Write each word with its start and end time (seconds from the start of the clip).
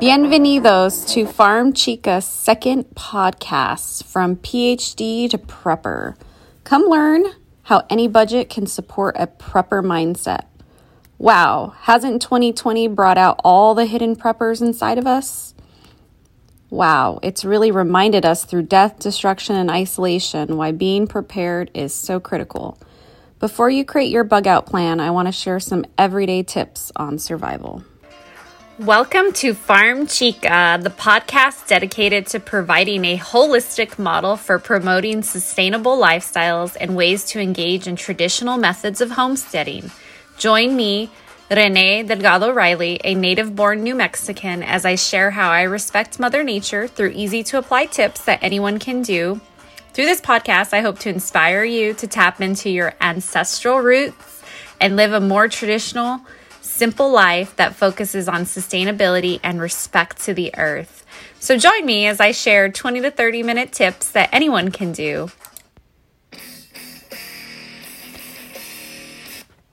Bienvenidos 0.00 1.08
to 1.08 1.26
Farm 1.26 1.72
Chica's 1.72 2.24
second 2.24 2.84
podcast 2.94 4.04
from 4.04 4.36
PhD 4.36 5.28
to 5.28 5.38
prepper. 5.38 6.14
Come 6.62 6.84
learn 6.84 7.24
how 7.64 7.84
any 7.90 8.06
budget 8.06 8.48
can 8.48 8.68
support 8.68 9.16
a 9.18 9.26
prepper 9.26 9.82
mindset. 9.84 10.44
Wow, 11.18 11.74
hasn't 11.80 12.22
2020 12.22 12.86
brought 12.86 13.18
out 13.18 13.40
all 13.42 13.74
the 13.74 13.86
hidden 13.86 14.14
preppers 14.14 14.62
inside 14.62 14.98
of 14.98 15.06
us? 15.08 15.52
Wow, 16.70 17.18
it's 17.24 17.44
really 17.44 17.72
reminded 17.72 18.24
us 18.24 18.44
through 18.44 18.62
death, 18.62 19.00
destruction, 19.00 19.56
and 19.56 19.68
isolation 19.68 20.56
why 20.56 20.70
being 20.70 21.08
prepared 21.08 21.72
is 21.74 21.92
so 21.92 22.20
critical. 22.20 22.78
Before 23.40 23.68
you 23.68 23.84
create 23.84 24.12
your 24.12 24.22
bug 24.22 24.46
out 24.46 24.64
plan, 24.64 25.00
I 25.00 25.10
want 25.10 25.26
to 25.26 25.32
share 25.32 25.58
some 25.58 25.84
everyday 25.98 26.44
tips 26.44 26.92
on 26.94 27.18
survival. 27.18 27.82
Welcome 28.78 29.32
to 29.32 29.54
Farm 29.54 30.06
Chica, 30.06 30.78
the 30.80 30.90
podcast 30.90 31.66
dedicated 31.66 32.28
to 32.28 32.38
providing 32.38 33.04
a 33.04 33.18
holistic 33.18 33.98
model 33.98 34.36
for 34.36 34.60
promoting 34.60 35.24
sustainable 35.24 35.98
lifestyles 35.98 36.76
and 36.80 36.94
ways 36.94 37.24
to 37.24 37.40
engage 37.40 37.88
in 37.88 37.96
traditional 37.96 38.56
methods 38.56 39.00
of 39.00 39.10
homesteading. 39.10 39.90
Join 40.36 40.76
me, 40.76 41.10
Renee 41.50 42.04
Delgado 42.04 42.52
Riley, 42.52 43.00
a 43.02 43.16
native 43.16 43.56
born 43.56 43.82
New 43.82 43.96
Mexican, 43.96 44.62
as 44.62 44.84
I 44.84 44.94
share 44.94 45.32
how 45.32 45.50
I 45.50 45.62
respect 45.62 46.20
Mother 46.20 46.44
Nature 46.44 46.86
through 46.86 47.10
easy 47.16 47.42
to 47.42 47.58
apply 47.58 47.86
tips 47.86 48.26
that 48.26 48.44
anyone 48.44 48.78
can 48.78 49.02
do. 49.02 49.40
Through 49.92 50.06
this 50.06 50.20
podcast, 50.20 50.72
I 50.72 50.82
hope 50.82 51.00
to 51.00 51.08
inspire 51.08 51.64
you 51.64 51.94
to 51.94 52.06
tap 52.06 52.40
into 52.40 52.70
your 52.70 52.94
ancestral 53.00 53.80
roots 53.80 54.40
and 54.80 54.94
live 54.94 55.12
a 55.12 55.20
more 55.20 55.48
traditional, 55.48 56.20
simple 56.78 57.10
life 57.10 57.56
that 57.56 57.74
focuses 57.74 58.28
on 58.28 58.42
sustainability 58.42 59.40
and 59.42 59.60
respect 59.60 60.20
to 60.20 60.32
the 60.32 60.56
earth. 60.56 61.04
So 61.40 61.58
join 61.58 61.84
me 61.84 62.06
as 62.06 62.20
I 62.20 62.30
share 62.30 62.70
20 62.70 63.00
to 63.00 63.10
30 63.10 63.42
minute 63.42 63.72
tips 63.72 64.12
that 64.12 64.28
anyone 64.32 64.70
can 64.70 64.92
do. 64.92 65.28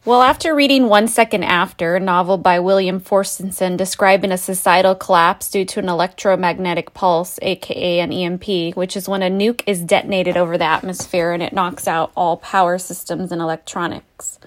Well, 0.03 0.21
after 0.21 0.53
reading 0.53 0.87
One 0.87 1.07
Second 1.07 1.43
After, 1.43 1.95
a 1.95 1.99
novel 1.99 2.37
by 2.37 2.59
William 2.59 2.99
Forstchen 2.99 3.75
describing 3.75 4.31
a 4.31 4.37
societal 4.37 4.93
collapse 4.93 5.49
due 5.49 5.65
to 5.65 5.79
an 5.79 5.89
electromagnetic 5.89 6.93
pulse, 6.93 7.39
aka 7.41 7.99
an 7.99 8.11
EMP, 8.11 8.75
which 8.75 8.95
is 8.95 9.09
when 9.09 9.23
a 9.23 9.29
nuke 9.29 9.61
is 9.67 9.81
detonated 9.81 10.37
over 10.37 10.57
the 10.57 10.65
atmosphere 10.65 11.31
and 11.31 11.41
it 11.41 11.53
knocks 11.53 11.87
out 11.87 12.11
all 12.15 12.37
power 12.37 12.77
systems 12.77 13.31
and 13.31 13.41
electronics. 13.41 14.39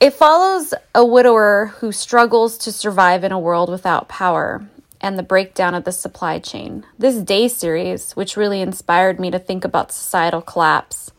It 0.00 0.12
follows 0.12 0.74
a 0.94 1.04
widower 1.04 1.72
who 1.78 1.92
struggles 1.92 2.58
to 2.58 2.72
survive 2.72 3.24
in 3.24 3.32
a 3.32 3.38
world 3.38 3.70
without 3.70 4.08
power 4.08 4.66
and 5.00 5.18
the 5.18 5.22
breakdown 5.22 5.74
of 5.74 5.84
the 5.84 5.92
supply 5.92 6.38
chain. 6.38 6.84
This 6.98 7.16
day 7.16 7.48
series, 7.48 8.12
which 8.12 8.36
really 8.36 8.60
inspired 8.60 9.20
me 9.20 9.30
to 9.30 9.38
think 9.38 9.64
about 9.64 9.92
societal 9.92 10.42
collapse, 10.42 11.12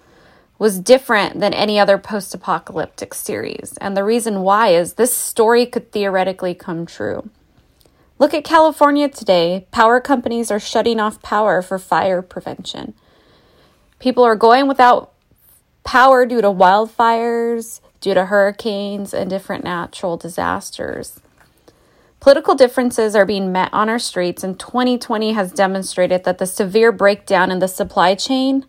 was 0.57 0.79
different 0.79 1.39
than 1.39 1.53
any 1.53 1.79
other 1.79 1.97
post 1.97 2.33
apocalyptic 2.33 3.13
series. 3.13 3.77
And 3.81 3.95
the 3.95 4.03
reason 4.03 4.41
why 4.41 4.69
is 4.69 4.93
this 4.93 5.15
story 5.15 5.65
could 5.65 5.91
theoretically 5.91 6.53
come 6.53 6.85
true. 6.85 7.29
Look 8.17 8.33
at 8.33 8.45
California 8.45 9.09
today. 9.09 9.67
Power 9.71 9.99
companies 9.99 10.49
are 10.49 10.59
shutting 10.59 10.99
off 10.99 11.21
power 11.21 11.61
for 11.61 11.77
fire 11.77 12.21
prevention. 12.21 12.93
People 13.99 14.23
are 14.23 14.35
going 14.35 14.67
without 14.67 15.11
power 15.83 16.25
due 16.25 16.41
to 16.41 16.47
wildfires, 16.47 17.81
due 18.05 18.13
to 18.13 18.25
hurricanes 18.25 19.15
and 19.15 19.31
different 19.31 19.63
natural 19.63 20.15
disasters. 20.15 21.19
Political 22.19 22.53
differences 22.53 23.15
are 23.15 23.25
being 23.25 23.51
met 23.51 23.73
on 23.73 23.89
our 23.89 23.97
streets, 23.97 24.43
and 24.43 24.59
2020 24.59 25.33
has 25.33 25.51
demonstrated 25.51 26.23
that 26.23 26.37
the 26.37 26.45
severe 26.45 26.91
breakdown 26.91 27.49
in 27.49 27.57
the 27.57 27.67
supply 27.67 28.13
chain 28.13 28.63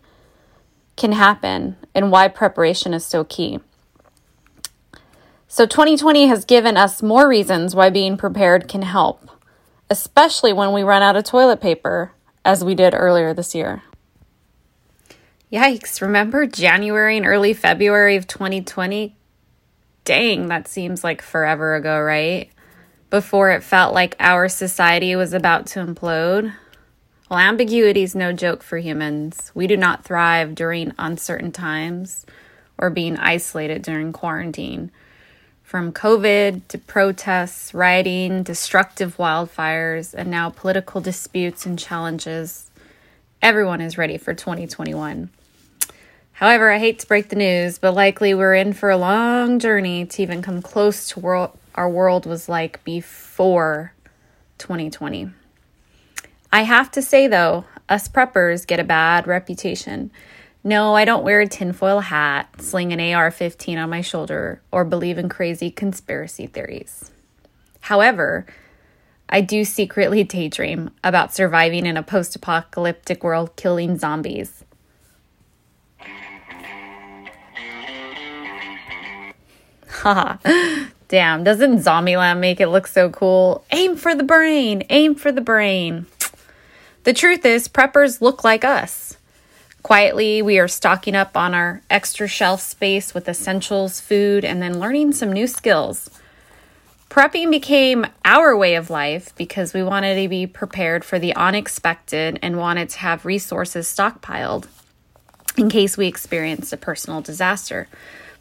can 0.95 1.11
happen 1.11 1.75
and 1.93 2.11
why 2.11 2.27
preparation 2.27 2.95
is 2.95 3.05
so 3.05 3.23
key. 3.23 3.59
So, 5.47 5.67
2020 5.67 6.25
has 6.25 6.43
given 6.43 6.75
us 6.75 7.03
more 7.03 7.27
reasons 7.29 7.75
why 7.75 7.91
being 7.91 8.17
prepared 8.17 8.67
can 8.67 8.81
help, 8.81 9.29
especially 9.87 10.51
when 10.51 10.73
we 10.73 10.81
run 10.81 11.03
out 11.03 11.15
of 11.15 11.25
toilet 11.25 11.61
paper, 11.61 12.11
as 12.43 12.63
we 12.63 12.73
did 12.73 12.95
earlier 12.95 13.35
this 13.35 13.53
year. 13.53 13.83
Yikes, 15.53 16.01
remember 16.01 16.47
January 16.47 17.17
and 17.17 17.25
early 17.27 17.53
February 17.53 18.15
of 18.15 18.25
2020? 18.25 19.16
Dang, 20.07 20.47
that 20.47 20.69
seems 20.69 21.03
like 21.03 21.21
forever 21.21 21.75
ago, 21.75 21.99
right? 21.99 22.49
Before 23.09 23.51
it 23.51 23.61
felt 23.61 23.93
like 23.93 24.15
our 24.21 24.47
society 24.47 25.17
was 25.17 25.33
about 25.33 25.67
to 25.67 25.85
implode. 25.85 26.53
Well, 27.29 27.39
ambiguity 27.39 28.03
is 28.03 28.15
no 28.15 28.31
joke 28.31 28.63
for 28.63 28.77
humans. 28.77 29.51
We 29.53 29.67
do 29.67 29.75
not 29.75 30.05
thrive 30.05 30.55
during 30.55 30.93
uncertain 30.97 31.51
times 31.51 32.25
or 32.77 32.89
being 32.89 33.17
isolated 33.17 33.81
during 33.81 34.13
quarantine. 34.13 34.91
From 35.61 35.91
COVID 35.91 36.61
to 36.69 36.77
protests, 36.77 37.73
rioting, 37.73 38.43
destructive 38.43 39.17
wildfires, 39.17 40.13
and 40.13 40.31
now 40.31 40.49
political 40.49 41.01
disputes 41.01 41.65
and 41.65 41.77
challenges, 41.77 42.71
everyone 43.41 43.81
is 43.81 43.97
ready 43.97 44.17
for 44.17 44.33
2021. 44.33 45.31
However, 46.37 46.69
I 46.69 46.77
hate 46.77 46.99
to 46.99 47.07
break 47.07 47.29
the 47.29 47.35
news, 47.35 47.79
but 47.79 47.95
likely 47.95 48.35
we're 48.35 48.53
in 48.53 48.73
for 48.73 48.91
a 48.91 48.97
long 48.97 49.57
journey 49.57 50.05
to 50.05 50.21
even 50.21 50.43
come 50.43 50.61
close 50.61 51.09
to 51.09 51.19
what 51.19 51.55
our 51.73 51.89
world 51.89 52.27
was 52.27 52.47
like 52.47 52.83
before 52.83 53.91
2020. 54.59 55.31
I 56.53 56.61
have 56.61 56.91
to 56.91 57.01
say 57.01 57.25
though, 57.25 57.65
us 57.89 58.07
preppers 58.07 58.67
get 58.67 58.79
a 58.79 58.83
bad 58.83 59.25
reputation. 59.25 60.11
No, 60.63 60.93
I 60.93 61.05
don't 61.05 61.23
wear 61.23 61.41
a 61.41 61.47
tinfoil 61.47 62.01
hat, 62.01 62.61
sling 62.61 62.93
an 62.93 63.15
AR 63.15 63.31
15 63.31 63.79
on 63.79 63.89
my 63.89 64.01
shoulder, 64.01 64.61
or 64.71 64.85
believe 64.85 65.17
in 65.17 65.29
crazy 65.29 65.71
conspiracy 65.71 66.45
theories. 66.45 67.09
However, 67.79 68.45
I 69.27 69.41
do 69.41 69.63
secretly 69.63 70.23
daydream 70.35 70.91
about 71.03 71.33
surviving 71.33 71.87
in 71.87 71.97
a 71.97 72.03
post 72.03 72.35
apocalyptic 72.35 73.23
world 73.23 73.55
killing 73.55 73.97
zombies 73.97 74.63
Haha. 79.97 80.37
Damn, 81.07 81.43
doesn't 81.43 81.81
Zombie 81.81 82.13
Zombieland 82.13 82.39
make 82.39 82.59
it 82.59 82.67
look 82.67 82.85
so 82.85 83.09
cool? 83.09 83.63
Aim 83.71 83.95
for 83.95 84.13
the 84.13 84.23
brain, 84.23 84.83
aim 84.89 85.15
for 85.15 85.31
the 85.31 85.41
brain. 85.41 86.05
The 87.03 87.13
truth 87.13 87.45
is, 87.45 87.69
preppers 87.69 88.21
look 88.21 88.43
like 88.43 88.65
us. 88.65 89.17
Quietly, 89.83 90.41
we 90.41 90.59
are 90.59 90.67
stocking 90.67 91.15
up 91.15 91.37
on 91.37 91.53
our 91.53 91.81
extra 91.89 92.27
shelf 92.27 92.61
space 92.61 93.13
with 93.13 93.29
essentials, 93.29 94.01
food, 94.01 94.43
and 94.43 94.61
then 94.61 94.79
learning 94.79 95.13
some 95.13 95.31
new 95.31 95.47
skills. 95.47 96.09
Prepping 97.09 97.49
became 97.49 98.05
our 98.25 98.55
way 98.55 98.75
of 98.75 98.89
life 98.89 99.33
because 99.37 99.73
we 99.73 99.81
wanted 99.81 100.21
to 100.21 100.27
be 100.27 100.45
prepared 100.45 101.05
for 101.05 101.19
the 101.19 101.33
unexpected 101.35 102.37
and 102.41 102.57
wanted 102.57 102.89
to 102.89 102.99
have 102.99 103.25
resources 103.25 103.87
stockpiled 103.87 104.67
in 105.57 105.69
case 105.69 105.97
we 105.97 106.07
experienced 106.07 106.73
a 106.73 106.77
personal 106.77 107.21
disaster. 107.21 107.87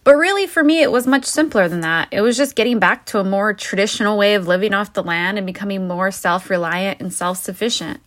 But 0.07 0.19
really, 0.19 0.47
for 0.47 0.63
me, 0.63 0.83
it 0.83 0.93
was 0.93 1.05
much 1.05 1.25
simpler 1.25 1.69
than 1.69 1.81
that. 1.81 2.07
It 2.13 2.21
was 2.21 2.37
just 2.37 2.55
getting 2.55 2.79
back 2.79 3.07
to 3.07 3.19
a 3.19 3.25
more 3.25 3.53
traditional 3.53 4.17
way 4.17 4.37
of 4.37 4.47
living 4.47 4.73
off 4.73 4.93
the 4.93 5.03
land 5.03 5.37
and 5.37 5.45
becoming 5.45 5.89
more 5.89 6.13
self 6.13 6.49
reliant 6.49 7.01
and 7.01 7.13
self 7.13 7.39
sufficient. 7.39 7.99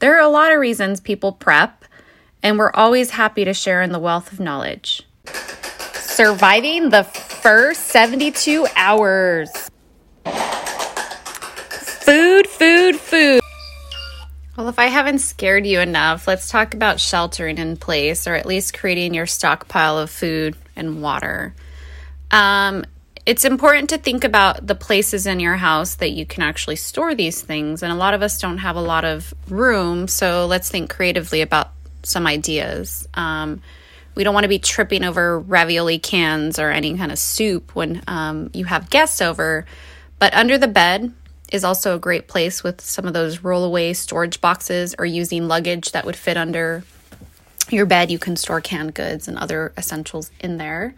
There 0.00 0.18
are 0.18 0.20
a 0.20 0.28
lot 0.28 0.52
of 0.52 0.60
reasons 0.60 1.00
people 1.00 1.32
prep, 1.32 1.86
and 2.42 2.58
we're 2.58 2.72
always 2.74 3.08
happy 3.08 3.46
to 3.46 3.54
share 3.54 3.80
in 3.80 3.90
the 3.90 3.98
wealth 3.98 4.34
of 4.34 4.38
knowledge. 4.38 5.02
Surviving 5.94 6.90
the 6.90 7.04
first 7.04 7.86
72 7.86 8.66
hours. 8.76 9.70
Food, 12.04 12.46
food, 12.48 12.96
food. 12.96 13.40
Well, 14.58 14.68
if 14.68 14.78
I 14.78 14.88
haven't 14.88 15.20
scared 15.20 15.66
you 15.66 15.80
enough, 15.80 16.28
let's 16.28 16.50
talk 16.50 16.74
about 16.74 17.00
sheltering 17.00 17.56
in 17.56 17.78
place 17.78 18.26
or 18.26 18.34
at 18.34 18.44
least 18.44 18.76
creating 18.76 19.14
your 19.14 19.24
stockpile 19.24 19.96
of 19.96 20.10
food 20.10 20.54
and 20.76 21.02
water. 21.02 21.54
Um, 22.30 22.84
it's 23.26 23.44
important 23.44 23.90
to 23.90 23.98
think 23.98 24.24
about 24.24 24.66
the 24.66 24.74
places 24.74 25.26
in 25.26 25.40
your 25.40 25.56
house 25.56 25.94
that 25.96 26.10
you 26.10 26.26
can 26.26 26.42
actually 26.42 26.76
store 26.76 27.14
these 27.14 27.40
things. 27.40 27.82
And 27.82 27.90
a 27.90 27.96
lot 27.96 28.12
of 28.12 28.22
us 28.22 28.38
don't 28.38 28.58
have 28.58 28.76
a 28.76 28.82
lot 28.82 29.04
of 29.04 29.32
room. 29.48 30.08
So 30.08 30.46
let's 30.46 30.68
think 30.68 30.90
creatively 30.90 31.40
about 31.40 31.70
some 32.02 32.26
ideas. 32.26 33.08
Um, 33.14 33.62
we 34.14 34.24
don't 34.24 34.34
want 34.34 34.44
to 34.44 34.48
be 34.48 34.58
tripping 34.58 35.04
over 35.04 35.40
ravioli 35.40 35.98
cans 35.98 36.58
or 36.58 36.70
any 36.70 36.96
kind 36.96 37.10
of 37.10 37.18
soup 37.18 37.74
when 37.74 38.02
um, 38.06 38.50
you 38.52 38.66
have 38.66 38.90
guests 38.90 39.22
over. 39.22 39.64
But 40.18 40.34
under 40.34 40.58
the 40.58 40.68
bed 40.68 41.12
is 41.50 41.64
also 41.64 41.94
a 41.94 41.98
great 41.98 42.28
place 42.28 42.62
with 42.62 42.80
some 42.80 43.06
of 43.06 43.14
those 43.14 43.38
rollaway 43.38 43.96
storage 43.96 44.40
boxes 44.40 44.94
or 44.98 45.06
using 45.06 45.48
luggage 45.48 45.92
that 45.92 46.04
would 46.04 46.16
fit 46.16 46.36
under 46.36 46.84
your 47.70 47.86
bed, 47.86 48.10
you 48.10 48.18
can 48.18 48.36
store 48.36 48.60
canned 48.60 48.94
goods 48.94 49.28
and 49.28 49.38
other 49.38 49.72
essentials 49.76 50.30
in 50.40 50.56
there. 50.58 50.94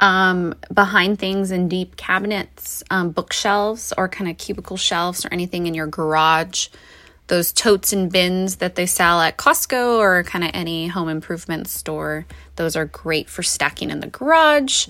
um, 0.00 0.54
behind 0.72 1.18
things 1.18 1.50
in 1.50 1.68
deep 1.68 1.96
cabinets, 1.96 2.82
um, 2.90 3.10
bookshelves, 3.10 3.92
or 3.96 4.08
kind 4.08 4.30
of 4.30 4.36
cubicle 4.36 4.76
shelves, 4.76 5.24
or 5.24 5.32
anything 5.32 5.66
in 5.66 5.74
your 5.74 5.86
garage. 5.86 6.68
Those 7.28 7.52
totes 7.52 7.92
and 7.92 8.12
bins 8.12 8.56
that 8.56 8.76
they 8.76 8.86
sell 8.86 9.20
at 9.20 9.36
Costco 9.36 9.98
or 9.98 10.22
kind 10.22 10.44
of 10.44 10.50
any 10.54 10.86
home 10.86 11.08
improvement 11.08 11.66
store, 11.66 12.24
those 12.54 12.76
are 12.76 12.84
great 12.84 13.28
for 13.28 13.42
stacking 13.42 13.90
in 13.90 13.98
the 14.00 14.06
garage. 14.06 14.86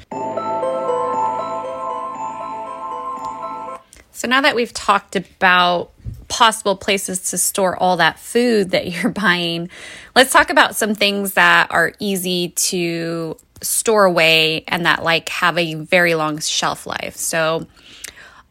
So 4.12 4.28
now 4.28 4.40
that 4.40 4.54
we've 4.54 4.72
talked 4.72 5.16
about 5.16 5.92
possible 6.28 6.76
places 6.76 7.30
to 7.30 7.38
store 7.38 7.76
all 7.76 7.98
that 7.98 8.18
food 8.18 8.70
that 8.70 8.86
you're 8.90 9.12
buying, 9.12 9.70
let's 10.14 10.32
talk 10.32 10.50
about 10.50 10.76
some 10.76 10.94
things 10.94 11.34
that 11.34 11.68
are 11.70 11.92
easy 11.98 12.50
to 12.50 13.36
store 13.62 14.04
away 14.04 14.64
and 14.68 14.86
that 14.86 15.02
like 15.02 15.28
have 15.30 15.56
a 15.58 15.74
very 15.74 16.14
long 16.14 16.38
shelf 16.40 16.86
life. 16.86 17.16
So 17.16 17.66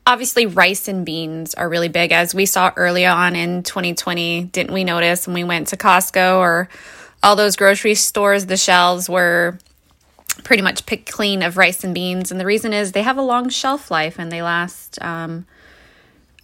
obviously 0.07 0.45
rice 0.45 0.87
and 0.87 1.05
beans 1.05 1.53
are 1.55 1.67
really 1.67 1.89
big 1.89 2.11
as 2.11 2.33
we 2.33 2.45
saw 2.45 2.71
early 2.75 3.05
on 3.05 3.35
in 3.35 3.63
2020. 3.63 4.45
Didn't 4.45 4.73
we 4.73 4.83
notice 4.83 5.27
when 5.27 5.33
we 5.33 5.43
went 5.43 5.69
to 5.69 5.77
Costco 5.77 6.39
or 6.39 6.69
all 7.23 7.35
those 7.35 7.55
grocery 7.55 7.95
stores 7.95 8.45
the 8.45 8.57
shelves 8.57 9.09
were 9.09 9.57
pretty 10.43 10.61
much 10.61 10.85
picked 10.85 11.11
clean 11.11 11.41
of 11.41 11.57
rice 11.57 11.83
and 11.83 11.93
beans 11.93 12.29
and 12.29 12.39
the 12.39 12.45
reason 12.45 12.73
is 12.73 12.91
they 12.91 13.01
have 13.01 13.17
a 13.17 13.21
long 13.21 13.49
shelf 13.49 13.89
life 13.89 14.19
and 14.19 14.31
they 14.31 14.41
last 14.41 15.01
um, 15.01 15.45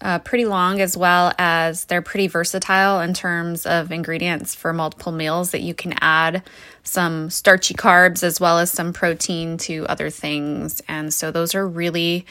uh, 0.01 0.19
pretty 0.19 0.45
long, 0.45 0.81
as 0.81 0.98
well 0.98 1.33
as 1.38 1.86
they're 1.86 2.01
pretty 2.01 2.27
versatile 2.27 3.00
in 3.01 3.13
terms 3.13 3.65
of 3.65 3.92
ingredients 3.92 4.56
for 4.56 4.74
multiple 4.74 5.12
meals 5.12 5.51
that 5.51 5.62
you 5.62 5.74
can 5.74 5.94
add 6.01 6.44
some 6.83 7.30
starchy 7.30 7.74
carbs 7.74 8.24
as 8.24 8.39
well 8.39 8.59
as 8.59 8.71
some 8.71 8.94
protein 8.94 9.57
to 9.57 9.86
other 9.88 10.09
things. 10.09 10.81
And 10.88 11.13
so 11.13 11.31
those 11.31 11.56
are 11.56 11.68
really 11.68 12.25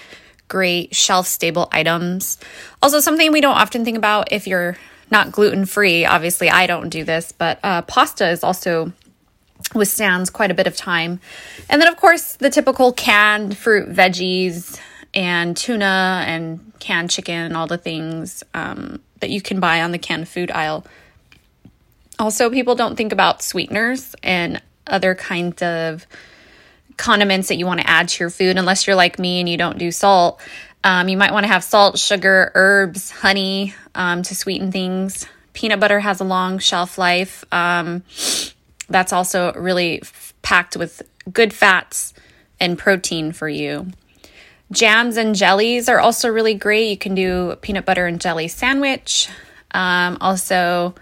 great 0.48 0.94
shelf 0.94 1.26
stable 1.26 1.68
items. 1.72 2.38
Also, 2.82 3.00
something 3.00 3.32
we 3.32 3.40
don't 3.40 3.56
often 3.56 3.84
think 3.84 3.96
about 3.96 4.32
if 4.32 4.46
you're 4.46 4.76
not 5.10 5.32
gluten 5.32 5.64
free. 5.64 6.04
Obviously, 6.04 6.50
I 6.50 6.66
don't 6.66 6.88
do 6.88 7.04
this, 7.04 7.32
but 7.32 7.58
uh, 7.62 7.82
pasta 7.82 8.28
is 8.28 8.44
also 8.44 8.92
withstands 9.74 10.30
quite 10.30 10.50
a 10.50 10.54
bit 10.54 10.66
of 10.66 10.76
time. 10.76 11.20
And 11.68 11.80
then, 11.80 11.88
of 11.88 11.96
course, 11.96 12.34
the 12.34 12.50
typical 12.50 12.92
canned 12.92 13.56
fruit, 13.56 13.88
veggies, 13.88 14.80
and 15.14 15.56
tuna 15.56 16.24
and 16.26 16.72
canned 16.78 17.10
chicken 17.10 17.34
and 17.34 17.56
all 17.56 17.66
the 17.66 17.78
things 17.78 18.42
um, 18.54 19.00
that 19.20 19.30
you 19.30 19.40
can 19.40 19.60
buy 19.60 19.82
on 19.82 19.92
the 19.92 19.98
canned 19.98 20.28
food 20.28 20.50
aisle. 20.50 20.84
Also, 22.18 22.50
people 22.50 22.74
don't 22.74 22.96
think 22.96 23.12
about 23.12 23.42
sweeteners 23.42 24.14
and 24.22 24.60
other 24.86 25.14
kinds 25.14 25.62
of 25.62 26.06
condiments 26.96 27.48
that 27.48 27.56
you 27.56 27.64
want 27.64 27.80
to 27.80 27.88
add 27.88 28.08
to 28.08 28.22
your 28.22 28.30
food 28.30 28.58
unless 28.58 28.86
you're 28.86 28.96
like 28.96 29.18
me 29.18 29.40
and 29.40 29.48
you 29.48 29.56
don't 29.56 29.78
do 29.78 29.90
salt. 29.90 30.40
Um, 30.84 31.08
you 31.08 31.16
might 31.16 31.32
want 31.32 31.44
to 31.44 31.52
have 31.52 31.64
salt, 31.64 31.98
sugar, 31.98 32.52
herbs, 32.54 33.10
honey 33.10 33.74
um, 33.94 34.22
to 34.22 34.34
sweeten 34.34 34.70
things. 34.70 35.26
Peanut 35.52 35.80
butter 35.80 36.00
has 36.00 36.20
a 36.20 36.24
long 36.24 36.58
shelf 36.58 36.98
life. 36.98 37.44
Um, 37.52 38.02
that's 38.88 39.12
also 39.12 39.52
really 39.54 40.02
f- 40.02 40.34
packed 40.42 40.76
with 40.76 41.02
good 41.32 41.52
fats 41.52 42.14
and 42.58 42.78
protein 42.78 43.32
for 43.32 43.48
you. 43.48 43.86
Jams 44.72 45.16
and 45.16 45.34
jellies 45.34 45.88
are 45.88 45.98
also 45.98 46.28
really 46.28 46.54
great. 46.54 46.90
You 46.90 46.96
can 46.96 47.14
do 47.14 47.56
peanut 47.60 47.84
butter 47.84 48.06
and 48.06 48.20
jelly 48.20 48.48
sandwich. 48.48 49.28
Um, 49.72 50.18
also, 50.20 50.94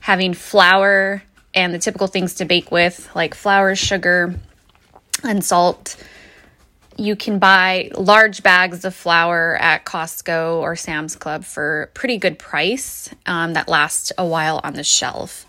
having 0.00 0.34
flour 0.34 1.22
and 1.54 1.74
the 1.74 1.78
typical 1.78 2.06
things 2.06 2.34
to 2.36 2.44
bake 2.44 2.70
with, 2.70 3.10
like 3.14 3.34
flour, 3.34 3.74
sugar, 3.74 4.34
and 5.24 5.44
salt. 5.44 5.96
You 6.96 7.16
can 7.16 7.38
buy 7.38 7.90
large 7.94 8.42
bags 8.42 8.84
of 8.84 8.94
flour 8.94 9.56
at 9.56 9.84
Costco 9.84 10.60
or 10.60 10.76
Sam's 10.76 11.16
Club 11.16 11.44
for 11.44 11.90
pretty 11.94 12.18
good 12.18 12.38
price 12.38 13.08
um, 13.26 13.54
that 13.54 13.68
lasts 13.68 14.12
a 14.18 14.26
while 14.26 14.60
on 14.62 14.74
the 14.74 14.84
shelf. 14.84 15.46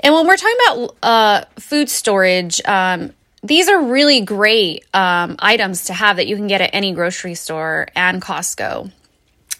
And 0.00 0.14
when 0.14 0.26
we're 0.26 0.36
talking 0.36 0.56
about 0.66 0.96
uh, 1.02 1.44
food 1.58 1.88
storage, 1.88 2.60
um, 2.66 3.12
these 3.44 3.68
are 3.68 3.80
really 3.82 4.22
great 4.22 4.86
um, 4.94 5.36
items 5.38 5.84
to 5.84 5.92
have 5.92 6.16
that 6.16 6.26
you 6.26 6.34
can 6.34 6.46
get 6.46 6.62
at 6.62 6.70
any 6.72 6.92
grocery 6.92 7.34
store 7.34 7.88
and 7.94 8.22
Costco. 8.22 8.90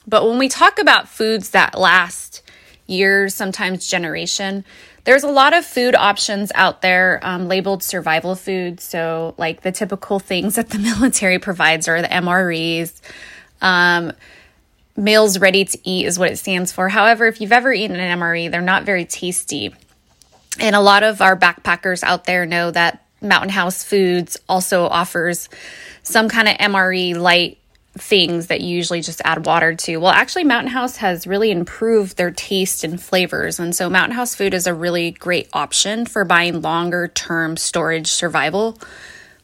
But 0.07 0.27
when 0.27 0.39
we 0.39 0.49
talk 0.49 0.79
about 0.79 1.07
foods 1.07 1.51
that 1.51 1.79
last 1.79 2.43
years, 2.87 3.35
sometimes 3.35 3.87
generation, 3.87 4.65
there's 5.05 5.23
a 5.23 5.29
lot 5.29 5.53
of 5.53 5.67
food 5.67 5.95
options 5.95 6.51
out 6.55 6.81
there 6.81 7.21
um, 7.23 7.47
labeled 7.47 7.83
survival 7.83 8.35
foods. 8.35 8.83
So, 8.83 9.35
like 9.37 9.61
the 9.61 9.71
typical 9.71 10.19
things 10.19 10.55
that 10.57 10.71
the 10.71 10.79
military 10.79 11.39
provides 11.39 11.87
are 11.87 12.01
the 12.01 12.09
MREs. 12.09 12.99
Um, 13.61 14.13
meals 14.97 15.39
ready 15.39 15.67
to 15.67 15.79
eat 15.85 16.07
is 16.07 16.19
what 16.19 16.31
it 16.31 16.39
stands 16.39 16.73
for. 16.73 16.89
However, 16.89 17.27
if 17.27 17.41
you've 17.41 17.53
ever 17.53 17.71
eaten 17.71 17.97
an 18.01 18.19
MRE, 18.19 18.51
they're 18.51 18.63
not 18.63 18.85
very 18.85 19.05
tasty. 19.05 19.75
And 20.59 20.75
a 20.75 20.81
lot 20.81 21.03
of 21.03 21.21
our 21.21 21.37
backpackers 21.37 22.03
out 22.03 22.25
there 22.25 22.47
know 22.47 22.71
that 22.71 23.04
Mountain 23.20 23.50
House 23.50 23.82
Foods 23.82 24.37
also 24.49 24.87
offers 24.87 25.49
some 26.02 26.28
kind 26.28 26.49
of 26.49 26.56
MRE 26.56 27.16
light 27.16 27.58
things 27.96 28.49
that 28.49 28.61
you 28.61 28.76
usually 28.76 29.00
just 29.00 29.20
add 29.25 29.46
water 29.46 29.75
to. 29.75 29.99
Well, 29.99 30.11
actually, 30.11 30.44
Mountain 30.44 30.72
House 30.72 30.96
has 30.96 31.26
really 31.26 31.50
improved 31.50 32.16
their 32.16 32.31
taste 32.31 32.82
and 32.82 33.00
flavors. 33.00 33.61
And 33.61 33.75
so, 33.75 33.88
Mountain 33.88 34.16
House 34.16 34.34
Food 34.34 34.52
is 34.52 34.66
a 34.66 34.75
really 34.75 35.12
great 35.12 35.49
option 35.52 36.05
for 36.06 36.25
buying 36.25 36.61
longer 36.61 37.08
term 37.08 37.56
storage 37.56 38.08
survival 38.08 38.78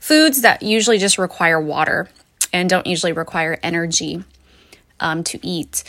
foods 0.00 0.40
that 0.40 0.62
usually 0.62 0.98
just 0.98 1.18
require 1.18 1.60
water 1.60 2.08
and 2.52 2.68
don't 2.68 2.86
usually 2.86 3.12
require 3.12 3.58
energy 3.62 4.24
um, 4.98 5.22
to 5.24 5.38
eat. 5.46 5.84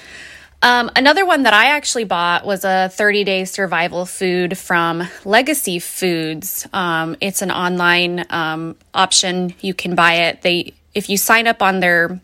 Um, 0.63 0.91
another 0.95 1.25
one 1.25 1.43
that 1.43 1.53
I 1.53 1.75
actually 1.75 2.03
bought 2.03 2.45
was 2.45 2.63
a 2.63 2.89
30 2.89 3.23
day 3.23 3.45
survival 3.45 4.05
food 4.05 4.57
from 4.57 5.07
Legacy 5.25 5.79
Foods. 5.79 6.67
Um, 6.71 7.15
it's 7.19 7.41
an 7.41 7.51
online 7.51 8.25
um, 8.29 8.75
option. 8.93 9.55
You 9.61 9.73
can 9.73 9.95
buy 9.95 10.13
it. 10.27 10.43
They, 10.43 10.73
if 10.93 11.09
you 11.09 11.17
sign 11.17 11.47
up 11.47 11.63
on 11.63 11.79
their 11.79 12.19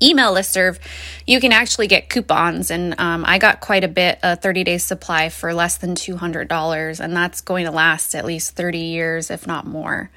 email 0.00 0.32
listserv, 0.32 0.78
you 1.26 1.40
can 1.40 1.50
actually 1.50 1.88
get 1.88 2.08
coupons. 2.08 2.70
And 2.70 2.94
um, 3.00 3.24
I 3.26 3.38
got 3.38 3.60
quite 3.60 3.82
a 3.82 3.88
bit, 3.88 4.20
a 4.22 4.36
30 4.36 4.62
day 4.62 4.78
supply 4.78 5.28
for 5.28 5.52
less 5.52 5.78
than 5.78 5.96
$200. 5.96 7.00
And 7.00 7.16
that's 7.16 7.40
going 7.40 7.64
to 7.64 7.72
last 7.72 8.14
at 8.14 8.24
least 8.24 8.54
30 8.54 8.78
years, 8.78 9.32
if 9.32 9.48
not 9.48 9.66
more. 9.66 10.10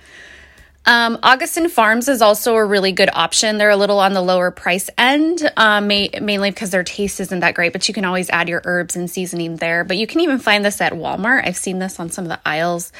Um, 0.87 1.17
Augason 1.17 1.69
Farms 1.69 2.07
is 2.07 2.21
also 2.21 2.55
a 2.55 2.63
really 2.63 2.91
good 2.91 3.09
option. 3.11 3.57
They're 3.57 3.71
a 3.71 3.75
little 3.75 3.99
on 3.99 4.13
the 4.13 4.21
lower 4.21 4.51
price 4.51 4.87
end, 4.99 5.51
um, 5.57 5.87
may, 5.87 6.11
mainly 6.21 6.51
because 6.51 6.69
their 6.69 6.83
taste 6.83 7.19
isn't 7.19 7.39
that 7.39 7.55
great, 7.55 7.73
but 7.73 7.87
you 7.87 7.93
can 7.93 8.05
always 8.05 8.29
add 8.29 8.47
your 8.47 8.61
herbs 8.65 8.95
and 8.95 9.09
seasoning 9.09 9.55
there. 9.55 9.83
But 9.83 9.97
you 9.97 10.05
can 10.05 10.21
even 10.21 10.37
find 10.37 10.63
this 10.63 10.79
at 10.81 10.93
Walmart. 10.93 11.47
I've 11.47 11.57
seen 11.57 11.79
this 11.79 11.99
on 11.99 12.11
some 12.11 12.25
of 12.25 12.29
the 12.29 12.39
aisles. 12.45 12.91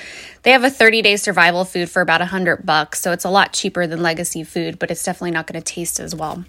They 0.42 0.52
have 0.52 0.64
a 0.64 0.70
30 0.72 1.04
day 1.04 1.16
survival 1.18 1.64
food 1.64 1.90
for 1.90 2.02
about 2.02 2.22
100 2.22 2.66
bucks, 2.66 3.02
so 3.02 3.12
it's 3.12 3.26
a 3.26 3.30
lot 3.30 3.54
cheaper 3.54 3.86
than 3.86 4.02
legacy 4.02 4.44
food, 4.44 4.80
but 4.80 4.90
it's 4.90 5.04
definitely 5.04 5.32
not 5.32 5.46
going 5.46 5.62
to 5.62 5.74
taste 5.74 6.00
as 6.00 6.16
well. 6.16 6.44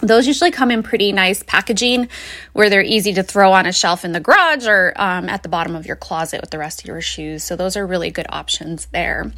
Those 0.00 0.26
usually 0.26 0.50
come 0.50 0.70
in 0.70 0.82
pretty 0.82 1.12
nice 1.12 1.42
packaging 1.42 2.08
where 2.52 2.68
they're 2.68 2.82
easy 2.82 3.14
to 3.14 3.22
throw 3.22 3.52
on 3.52 3.66
a 3.66 3.72
shelf 3.72 4.04
in 4.04 4.12
the 4.12 4.20
garage 4.20 4.66
or 4.66 4.92
um, 4.96 5.28
at 5.28 5.42
the 5.42 5.48
bottom 5.48 5.74
of 5.74 5.86
your 5.86 5.96
closet 5.96 6.40
with 6.40 6.50
the 6.50 6.58
rest 6.58 6.80
of 6.80 6.86
your 6.86 7.00
shoes. 7.00 7.42
So, 7.44 7.56
those 7.56 7.76
are 7.76 7.86
really 7.86 8.10
good 8.10 8.26
options 8.28 8.86
there. 8.86 9.32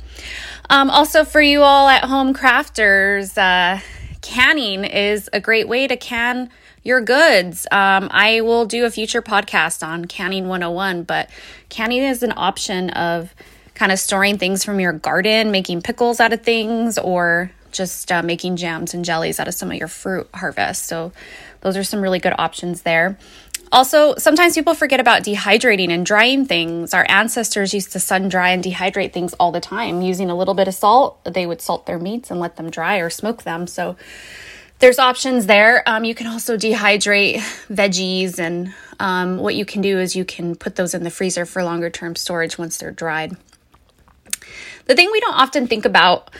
Um, 0.68 0.90
also, 0.90 1.24
for 1.24 1.40
you 1.40 1.62
all 1.62 1.88
at 1.88 2.04
home 2.04 2.34
crafters, 2.34 3.38
uh, 3.38 3.80
canning 4.20 4.84
is 4.84 5.30
a 5.32 5.40
great 5.40 5.68
way 5.68 5.86
to 5.86 5.96
can 5.96 6.50
your 6.82 7.00
goods. 7.00 7.66
Um, 7.70 8.08
I 8.10 8.40
will 8.40 8.64
do 8.64 8.84
a 8.84 8.90
future 8.90 9.22
podcast 9.22 9.86
on 9.86 10.06
Canning 10.06 10.48
101, 10.48 11.02
but 11.02 11.28
canning 11.68 12.02
is 12.02 12.22
an 12.22 12.32
option 12.36 12.90
of 12.90 13.34
kind 13.74 13.92
of 13.92 13.98
storing 13.98 14.38
things 14.38 14.64
from 14.64 14.80
your 14.80 14.92
garden, 14.92 15.50
making 15.50 15.82
pickles 15.82 16.18
out 16.18 16.32
of 16.32 16.42
things, 16.42 16.98
or 16.98 17.50
just 17.72 18.10
uh, 18.10 18.22
making 18.22 18.56
jams 18.56 18.94
and 18.94 19.04
jellies 19.04 19.40
out 19.40 19.48
of 19.48 19.54
some 19.54 19.70
of 19.70 19.76
your 19.76 19.88
fruit 19.88 20.28
harvest. 20.34 20.86
So, 20.86 21.12
those 21.60 21.76
are 21.76 21.84
some 21.84 22.00
really 22.00 22.18
good 22.18 22.34
options 22.38 22.82
there. 22.82 23.18
Also, 23.70 24.14
sometimes 24.16 24.54
people 24.54 24.74
forget 24.74 25.00
about 25.00 25.22
dehydrating 25.22 25.90
and 25.90 26.06
drying 26.06 26.46
things. 26.46 26.94
Our 26.94 27.04
ancestors 27.08 27.74
used 27.74 27.92
to 27.92 28.00
sun 28.00 28.28
dry 28.28 28.50
and 28.50 28.64
dehydrate 28.64 29.12
things 29.12 29.34
all 29.34 29.52
the 29.52 29.60
time 29.60 30.00
using 30.00 30.30
a 30.30 30.36
little 30.36 30.54
bit 30.54 30.68
of 30.68 30.74
salt. 30.74 31.22
They 31.24 31.46
would 31.46 31.60
salt 31.60 31.84
their 31.84 31.98
meats 31.98 32.30
and 32.30 32.40
let 32.40 32.56
them 32.56 32.70
dry 32.70 32.98
or 32.98 33.10
smoke 33.10 33.42
them. 33.42 33.66
So, 33.66 33.96
there's 34.78 34.98
options 34.98 35.46
there. 35.46 35.82
Um, 35.86 36.04
you 36.04 36.14
can 36.14 36.28
also 36.28 36.56
dehydrate 36.56 37.38
veggies, 37.68 38.38
and 38.38 38.72
um, 39.00 39.38
what 39.38 39.54
you 39.54 39.64
can 39.64 39.82
do 39.82 39.98
is 39.98 40.14
you 40.14 40.24
can 40.24 40.54
put 40.54 40.76
those 40.76 40.94
in 40.94 41.02
the 41.02 41.10
freezer 41.10 41.44
for 41.44 41.64
longer 41.64 41.90
term 41.90 42.14
storage 42.14 42.58
once 42.58 42.78
they're 42.78 42.92
dried. 42.92 43.36
The 44.86 44.94
thing 44.94 45.10
we 45.12 45.20
don't 45.20 45.34
often 45.34 45.66
think 45.66 45.84
about 45.84 46.30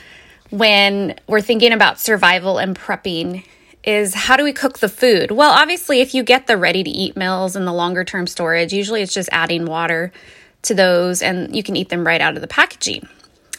when 0.49 1.19
we're 1.27 1.41
thinking 1.41 1.73
about 1.73 1.99
survival 1.99 2.57
and 2.57 2.77
prepping 2.77 3.43
is 3.83 4.13
how 4.13 4.35
do 4.35 4.43
we 4.43 4.53
cook 4.53 4.79
the 4.79 4.89
food? 4.89 5.31
Well, 5.31 5.51
obviously, 5.51 6.01
if 6.01 6.13
you 6.13 6.23
get 6.23 6.47
the 6.47 6.57
ready 6.57 6.83
to 6.83 6.89
eat 6.89 7.15
meals 7.15 7.55
and 7.55 7.65
the 7.65 7.73
longer 7.73 8.03
term 8.03 8.27
storage, 8.27 8.73
usually 8.73 9.01
it's 9.01 9.13
just 9.13 9.29
adding 9.31 9.65
water 9.65 10.11
to 10.63 10.73
those 10.73 11.21
and 11.21 11.55
you 11.55 11.63
can 11.63 11.75
eat 11.75 11.89
them 11.89 12.05
right 12.05 12.21
out 12.21 12.35
of 12.35 12.41
the 12.41 12.47
packaging. 12.47 13.07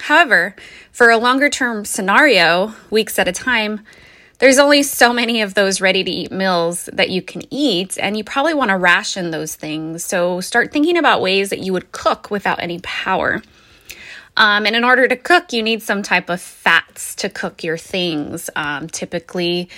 However, 0.00 0.54
for 0.92 1.10
a 1.10 1.18
longer 1.18 1.48
term 1.48 1.84
scenario, 1.84 2.74
weeks 2.90 3.18
at 3.18 3.28
a 3.28 3.32
time, 3.32 3.80
there's 4.38 4.58
only 4.58 4.82
so 4.82 5.12
many 5.12 5.42
of 5.42 5.52
those 5.52 5.82
ready 5.82 6.02
to 6.02 6.10
eat 6.10 6.32
meals 6.32 6.88
that 6.94 7.10
you 7.10 7.20
can 7.20 7.42
eat, 7.52 7.98
and 7.98 8.16
you 8.16 8.24
probably 8.24 8.54
want 8.54 8.70
to 8.70 8.76
ration 8.76 9.30
those 9.30 9.54
things. 9.54 10.02
So 10.02 10.40
start 10.40 10.72
thinking 10.72 10.96
about 10.96 11.20
ways 11.20 11.50
that 11.50 11.58
you 11.58 11.74
would 11.74 11.92
cook 11.92 12.30
without 12.30 12.62
any 12.62 12.80
power. 12.82 13.42
Um, 14.40 14.64
and 14.64 14.74
in 14.74 14.84
order 14.84 15.06
to 15.06 15.16
cook, 15.16 15.52
you 15.52 15.62
need 15.62 15.82
some 15.82 16.02
type 16.02 16.30
of 16.30 16.40
fats 16.40 17.14
to 17.16 17.28
cook 17.28 17.62
your 17.62 17.76
things. 17.76 18.48
Um, 18.56 18.88
typically, 18.88 19.68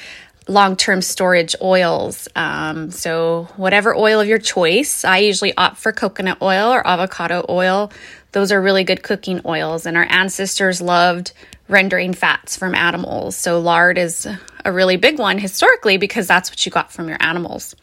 long 0.47 0.76
term 0.76 1.02
storage 1.02 1.57
oils. 1.61 2.28
Um, 2.37 2.92
so, 2.92 3.49
whatever 3.57 3.92
oil 3.92 4.21
of 4.21 4.28
your 4.28 4.38
choice, 4.38 5.04
I 5.04 5.19
usually 5.19 5.52
opt 5.57 5.78
for 5.78 5.90
coconut 5.90 6.38
oil 6.40 6.71
or 6.73 6.87
avocado 6.87 7.45
oil. 7.49 7.90
Those 8.31 8.52
are 8.52 8.62
really 8.62 8.85
good 8.85 9.02
cooking 9.02 9.40
oils, 9.45 9.85
and 9.85 9.97
our 9.97 10.07
ancestors 10.09 10.81
loved 10.81 11.33
rendering 11.66 12.14
fats 12.14 12.57
from 12.57 12.76
animals. 12.76 13.37
So, 13.37 13.59
lard 13.59 13.99
is 13.99 14.28
a 14.64 14.71
really 14.71 14.97
big 14.97 15.19
one 15.19 15.38
historically 15.38 15.97
because 15.97 16.28
that's 16.28 16.50
what 16.50 16.64
you 16.64 16.71
got 16.71 16.92
from 16.92 17.09
your 17.09 17.19
animals. 17.19 17.75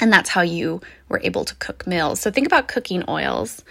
And 0.00 0.10
that's 0.10 0.30
how 0.30 0.40
you 0.40 0.80
were 1.10 1.20
able 1.22 1.44
to 1.44 1.54
cook 1.56 1.86
meals. 1.86 2.18
So, 2.18 2.30
think 2.30 2.46
about 2.46 2.66
cooking 2.66 3.04
oils. 3.10 3.62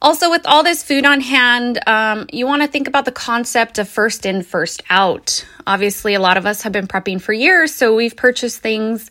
Also, 0.00 0.30
with 0.30 0.46
all 0.46 0.62
this 0.62 0.84
food 0.84 1.04
on 1.04 1.20
hand, 1.20 1.80
um, 1.88 2.26
you 2.32 2.46
want 2.46 2.62
to 2.62 2.68
think 2.68 2.86
about 2.86 3.04
the 3.04 3.12
concept 3.12 3.78
of 3.78 3.88
first 3.88 4.24
in, 4.24 4.42
first 4.42 4.80
out. 4.90 5.44
Obviously, 5.66 6.14
a 6.14 6.20
lot 6.20 6.36
of 6.36 6.46
us 6.46 6.62
have 6.62 6.72
been 6.72 6.86
prepping 6.86 7.20
for 7.20 7.32
years, 7.32 7.74
so 7.74 7.96
we've 7.96 8.16
purchased 8.16 8.60
things 8.60 9.10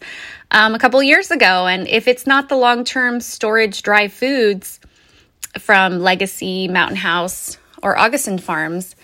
um, 0.51 0.73
a 0.73 0.79
couple 0.79 1.03
years 1.03 1.29
ago. 1.29 1.67
And 1.67 1.89
if 1.89 2.07
it's 2.07 2.25
not 2.25 2.47
the 2.47 2.55
long 2.55 2.85
term 2.85 3.19
storage 3.19 3.81
dry 3.81 4.07
foods 4.07 4.79
from 5.59 5.99
Legacy, 5.99 6.69
Mountain 6.69 6.97
House, 6.97 7.57
or 7.83 7.97
Augason 7.97 8.39
Farms, 8.39 8.95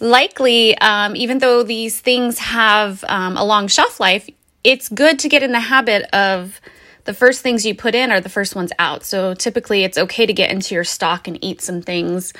likely, 0.00 0.76
um, 0.78 1.16
even 1.16 1.38
though 1.38 1.62
these 1.62 1.98
things 2.00 2.38
have 2.38 3.02
um, 3.08 3.38
a 3.38 3.44
long 3.44 3.66
shelf 3.68 3.98
life, 3.98 4.28
it's 4.62 4.90
good 4.90 5.18
to 5.20 5.30
get 5.30 5.42
in 5.42 5.52
the 5.52 5.60
habit 5.60 6.04
of 6.14 6.60
the 7.04 7.14
first 7.14 7.42
things 7.42 7.64
you 7.64 7.74
put 7.74 7.94
in 7.94 8.10
are 8.10 8.20
the 8.20 8.28
first 8.28 8.56
ones 8.56 8.72
out. 8.78 9.04
So 9.04 9.34
typically, 9.34 9.84
it's 9.84 9.98
okay 9.98 10.26
to 10.26 10.32
get 10.32 10.50
into 10.50 10.74
your 10.74 10.84
stock 10.84 11.28
and 11.28 11.42
eat 11.44 11.60
some 11.60 11.82
things. 11.82 12.32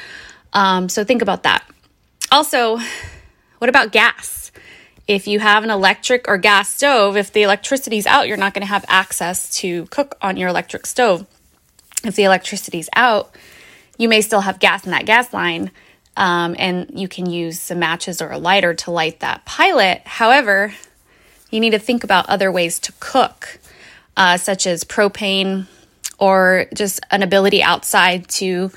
Um, 0.52 0.88
so 0.88 1.04
think 1.04 1.23
about 1.23 1.42
that. 1.42 1.68
Also, 2.33 2.78
what 3.59 3.68
about 3.68 3.92
gas? 3.92 4.50
If 5.06 5.26
you 5.26 5.38
have 5.38 5.64
an 5.64 5.71
electric 5.71 6.28
or 6.28 6.38
gas 6.38 6.71
stove, 6.71 7.16
if 7.16 7.33
the 7.33 7.42
electricity's 7.42 8.06
out, 8.06 8.26
you're 8.26 8.38
not 8.38 8.54
going 8.54 8.62
to 8.62 8.68
have 8.73 8.87
access 8.88 9.50
to 9.59 9.85
cook 9.87 10.16
on 10.23 10.38
your 10.38 10.49
electric 10.49 10.87
stove. 10.87 11.26
If 12.04 12.16
the 12.16 12.25
electricity's 12.25 12.88
out, 12.97 13.35
you 13.99 14.09
may 14.09 14.23
still 14.23 14.40
have 14.40 14.59
gas 14.59 14.85
in 14.85 14.92
that 14.92 15.04
gas 15.04 15.33
line, 15.33 15.71
um, 16.16 16.56
and 16.59 16.99
you 16.99 17.06
can 17.06 17.26
use 17.26 17.61
some 17.61 17.78
matches 17.78 18.23
or 18.23 18.30
a 18.30 18.38
lighter 18.38 18.73
to 18.75 18.90
light 18.90 19.21
that 19.21 19.44
pilot. 19.44 20.02
However, 20.06 20.73
you 21.50 21.61
need 21.61 21.71
to 21.71 21.78
think 21.78 22.02
about 22.02 22.28
other 22.28 22.50
ways 22.50 22.78
to 22.80 22.92
cook 22.99 23.59
uh, 24.16 24.37
such 24.37 24.66
as 24.66 24.85
propane 24.85 25.66
or 26.18 26.66
just 26.75 27.00
an 27.11 27.23
ability 27.23 27.62
outside 27.62 28.28
to 28.28 28.71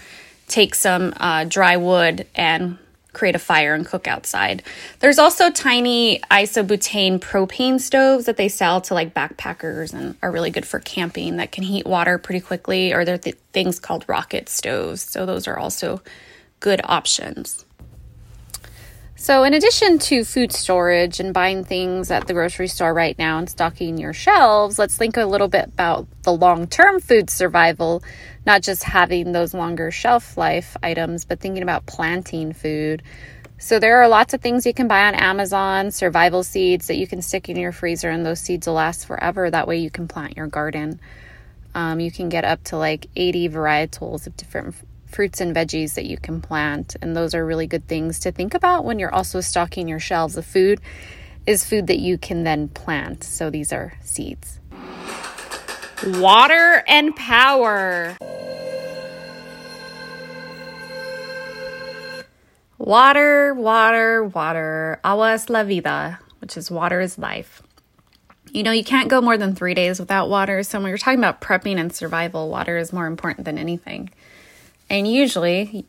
take 0.48 0.76
some 0.76 1.14
uh, 1.18 1.44
dry 1.44 1.78
wood 1.78 2.26
and 2.36 2.78
create 3.14 3.36
a 3.36 3.40
fire 3.40 3.74
and 3.74 3.86
cook 3.86 4.08
outside. 4.08 4.62
There's 5.00 5.18
also 5.18 5.50
tiny 5.50 6.20
isobutane 6.30 7.20
propane 7.20 7.82
stoves 7.82 8.26
that 8.26 8.38
they 8.38 8.48
sell 8.48 8.80
to 8.82 8.94
like 8.94 9.14
backpackers 9.14 9.94
and 9.94 10.16
are 10.22 10.32
really 10.32 10.52
good 10.52 10.66
for 10.66 10.80
camping 10.80 11.38
that 11.38 11.52
can 11.52 11.64
heat 11.64 11.88
water 11.88 12.18
pretty 12.18 12.42
quickly, 12.42 12.94
or 12.94 13.04
they're 13.06 13.18
th- 13.18 13.38
things 13.54 13.80
called 13.80 14.06
rocket 14.08 14.50
stoves. 14.50 15.02
So 15.02 15.26
those 15.26 15.48
are 15.48 15.58
also 15.58 16.02
good 16.60 16.80
options. 16.84 17.66
So, 19.20 19.44
in 19.46 19.56
addition 19.56 19.98
to 19.98 20.24
food 20.24 20.52
storage 20.52 21.20
and 21.20 21.34
buying 21.34 21.66
things 21.66 22.12
at 22.12 22.28
the 22.28 22.34
grocery 22.34 22.68
store 22.68 22.94
right 22.94 23.18
now 23.18 23.40
and 23.40 23.50
stocking 23.50 23.98
your 23.98 24.14
shelves, 24.14 24.78
let's 24.78 24.96
think 24.96 25.18
a 25.18 25.26
little 25.26 25.48
bit 25.48 25.66
about 25.66 26.08
the 26.22 26.32
long 26.32 26.68
term 26.68 27.00
food 27.00 27.32
survival, 27.32 28.04
not 28.46 28.62
just 28.62 28.84
having 28.84 29.32
those 29.32 29.56
longer 29.56 29.90
shelf 29.90 30.38
life 30.38 30.78
items, 30.84 31.26
but 31.26 31.40
thinking 31.40 31.64
about 31.64 31.88
planting 31.88 32.54
food. 32.54 33.02
So, 33.58 33.80
there 33.80 34.04
are 34.04 34.08
lots 34.08 34.36
of 34.36 34.42
things 34.42 34.68
you 34.68 34.74
can 34.76 34.88
buy 34.88 35.08
on 35.08 35.16
Amazon, 35.16 35.90
survival 35.90 36.44
seeds 36.44 36.86
that 36.86 36.98
you 36.98 37.08
can 37.08 37.24
stick 37.24 37.50
in 37.50 37.58
your 37.58 37.72
freezer, 37.72 38.12
and 38.12 38.24
those 38.24 38.40
seeds 38.40 38.68
will 38.68 38.76
last 38.76 39.08
forever. 39.08 39.50
That 39.50 39.68
way, 39.68 39.78
you 39.78 39.90
can 39.90 40.08
plant 40.08 40.38
your 40.38 40.48
garden. 40.48 41.00
Um, 41.74 42.00
you 42.00 42.12
can 42.12 42.30
get 42.30 42.46
up 42.46 42.64
to 42.66 42.78
like 42.78 43.08
80 43.16 43.50
varietals 43.50 44.28
of 44.28 44.38
different 44.38 44.76
fruits 45.08 45.42
and 45.42 45.56
veggies 45.56 45.96
that 45.96 46.06
you 46.06 46.18
can 46.18 46.42
plant. 46.42 46.96
And 47.02 47.16
those 47.16 47.34
are 47.34 47.46
really 47.46 47.68
good 47.68 47.88
things 47.88 48.20
to 48.22 48.32
think 48.32 48.54
about 48.54 48.86
when 48.86 49.00
you're 49.00 49.14
also 49.14 49.42
stocking 49.42 49.88
your 49.88 50.00
shelves 50.00 50.38
of 50.38 50.46
food 50.46 50.80
is 51.46 51.64
food 51.64 51.88
that 51.88 52.00
you 52.00 52.18
can 52.18 52.44
then 52.44 52.68
plant. 52.68 53.24
So 53.24 53.50
these 53.50 53.72
are 53.72 53.94
seeds. 54.02 54.60
Water 56.06 56.84
and 56.88 57.16
power. 57.16 58.18
Water, 62.78 63.54
water, 63.56 64.24
water. 64.24 65.00
Agua 65.04 65.34
es 65.34 65.50
la 65.50 65.64
vida, 65.64 66.20
which 66.40 66.58
is 66.58 66.70
water 66.70 67.02
is 67.02 67.18
life. 67.18 67.64
You 68.52 68.64
know, 68.64 68.72
you 68.72 68.84
can't 68.84 69.10
go 69.10 69.20
more 69.20 69.38
than 69.38 69.56
three 69.56 69.74
days 69.74 70.00
without 70.00 70.30
water. 70.30 70.64
So 70.64 70.80
when 70.80 70.90
you're 70.90 70.98
talking 70.98 71.20
about 71.20 71.42
prepping 71.42 71.80
and 71.80 71.94
survival, 71.94 72.50
water 72.50 72.78
is 72.78 72.94
more 72.94 73.08
important 73.08 73.46
than 73.46 73.58
anything. 73.58 74.10
And 74.90 75.08
usually, 75.08 75.86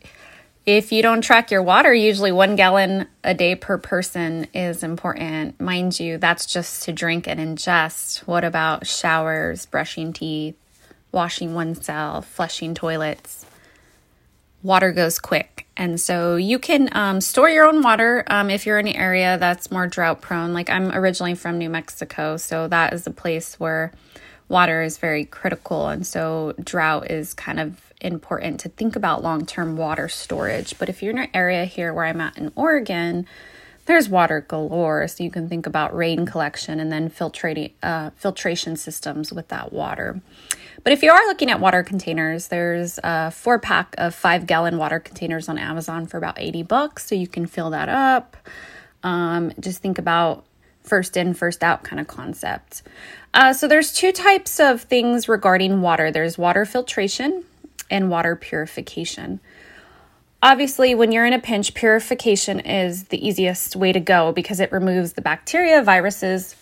if 0.66 0.92
you 0.92 1.02
don't 1.02 1.22
track 1.22 1.50
your 1.50 1.62
water, 1.62 1.94
usually 1.94 2.32
one 2.32 2.56
gallon 2.56 3.06
a 3.24 3.32
day 3.32 3.54
per 3.54 3.78
person 3.78 4.48
is 4.52 4.82
important. 4.82 5.58
Mind 5.60 5.98
you, 5.98 6.18
that's 6.18 6.46
just 6.46 6.82
to 6.82 6.92
drink 6.92 7.26
and 7.26 7.40
ingest. 7.40 8.18
What 8.26 8.44
about 8.44 8.86
showers, 8.86 9.66
brushing 9.66 10.12
teeth, 10.12 10.56
washing 11.10 11.54
oneself, 11.54 12.28
flushing 12.28 12.74
toilets? 12.74 13.46
Water 14.62 14.92
goes 14.92 15.18
quick. 15.18 15.66
And 15.76 16.00
so 16.00 16.34
you 16.34 16.58
can 16.58 16.88
um, 16.92 17.20
store 17.20 17.48
your 17.48 17.64
own 17.64 17.80
water 17.80 18.24
um, 18.26 18.50
if 18.50 18.66
you're 18.66 18.80
in 18.80 18.88
an 18.88 18.96
area 18.96 19.38
that's 19.38 19.70
more 19.70 19.86
drought 19.86 20.20
prone. 20.20 20.52
Like 20.52 20.68
I'm 20.68 20.90
originally 20.90 21.36
from 21.36 21.58
New 21.58 21.70
Mexico, 21.70 22.36
so 22.36 22.66
that 22.68 22.92
is 22.92 23.06
a 23.06 23.12
place 23.12 23.58
where 23.60 23.92
water 24.48 24.82
is 24.82 24.98
very 24.98 25.24
critical. 25.24 25.88
And 25.88 26.06
so 26.06 26.54
drought 26.62 27.10
is 27.10 27.32
kind 27.32 27.60
of 27.60 27.87
important 28.00 28.60
to 28.60 28.68
think 28.68 28.96
about 28.96 29.22
long 29.22 29.46
term 29.46 29.76
water 29.76 30.08
storage. 30.08 30.78
But 30.78 30.88
if 30.88 31.02
you're 31.02 31.12
in 31.12 31.18
an 31.18 31.30
area 31.34 31.64
here 31.64 31.92
where 31.92 32.04
I'm 32.04 32.20
at 32.20 32.38
in 32.38 32.52
Oregon, 32.54 33.26
there's 33.86 34.08
water 34.08 34.44
galore. 34.46 35.08
So 35.08 35.24
you 35.24 35.30
can 35.30 35.48
think 35.48 35.66
about 35.66 35.96
rain 35.96 36.26
collection 36.26 36.78
and 36.78 36.92
then 36.92 37.10
filtrating, 37.10 37.72
uh, 37.82 38.10
filtration 38.16 38.76
systems 38.76 39.32
with 39.32 39.48
that 39.48 39.72
water. 39.72 40.20
But 40.84 40.92
if 40.92 41.02
you 41.02 41.10
are 41.10 41.26
looking 41.26 41.50
at 41.50 41.58
water 41.58 41.82
containers, 41.82 42.48
there's 42.48 43.00
a 43.02 43.30
four 43.30 43.58
pack 43.58 43.94
of 43.98 44.14
five 44.14 44.46
gallon 44.46 44.78
water 44.78 45.00
containers 45.00 45.48
on 45.48 45.58
Amazon 45.58 46.06
for 46.06 46.18
about 46.18 46.38
80 46.38 46.62
bucks. 46.64 47.06
So 47.06 47.14
you 47.14 47.26
can 47.26 47.46
fill 47.46 47.70
that 47.70 47.88
up. 47.88 48.36
Um, 49.02 49.52
just 49.58 49.80
think 49.80 49.98
about 49.98 50.44
first 50.82 51.16
in, 51.16 51.34
first 51.34 51.62
out 51.62 51.82
kind 51.82 52.00
of 52.00 52.06
concept. 52.06 52.82
Uh, 53.34 53.52
so 53.52 53.68
there's 53.68 53.92
two 53.92 54.12
types 54.12 54.58
of 54.58 54.82
things 54.82 55.28
regarding 55.28 55.80
water. 55.80 56.10
There's 56.10 56.38
water 56.38 56.64
filtration, 56.64 57.44
and 57.90 58.10
water 58.10 58.36
purification. 58.36 59.40
Obviously, 60.42 60.94
when 60.94 61.10
you're 61.10 61.26
in 61.26 61.32
a 61.32 61.40
pinch, 61.40 61.74
purification 61.74 62.60
is 62.60 63.04
the 63.04 63.26
easiest 63.26 63.74
way 63.74 63.92
to 63.92 64.00
go 64.00 64.32
because 64.32 64.60
it 64.60 64.70
removes 64.70 65.14
the 65.14 65.22
bacteria, 65.22 65.82
viruses, 65.82 66.54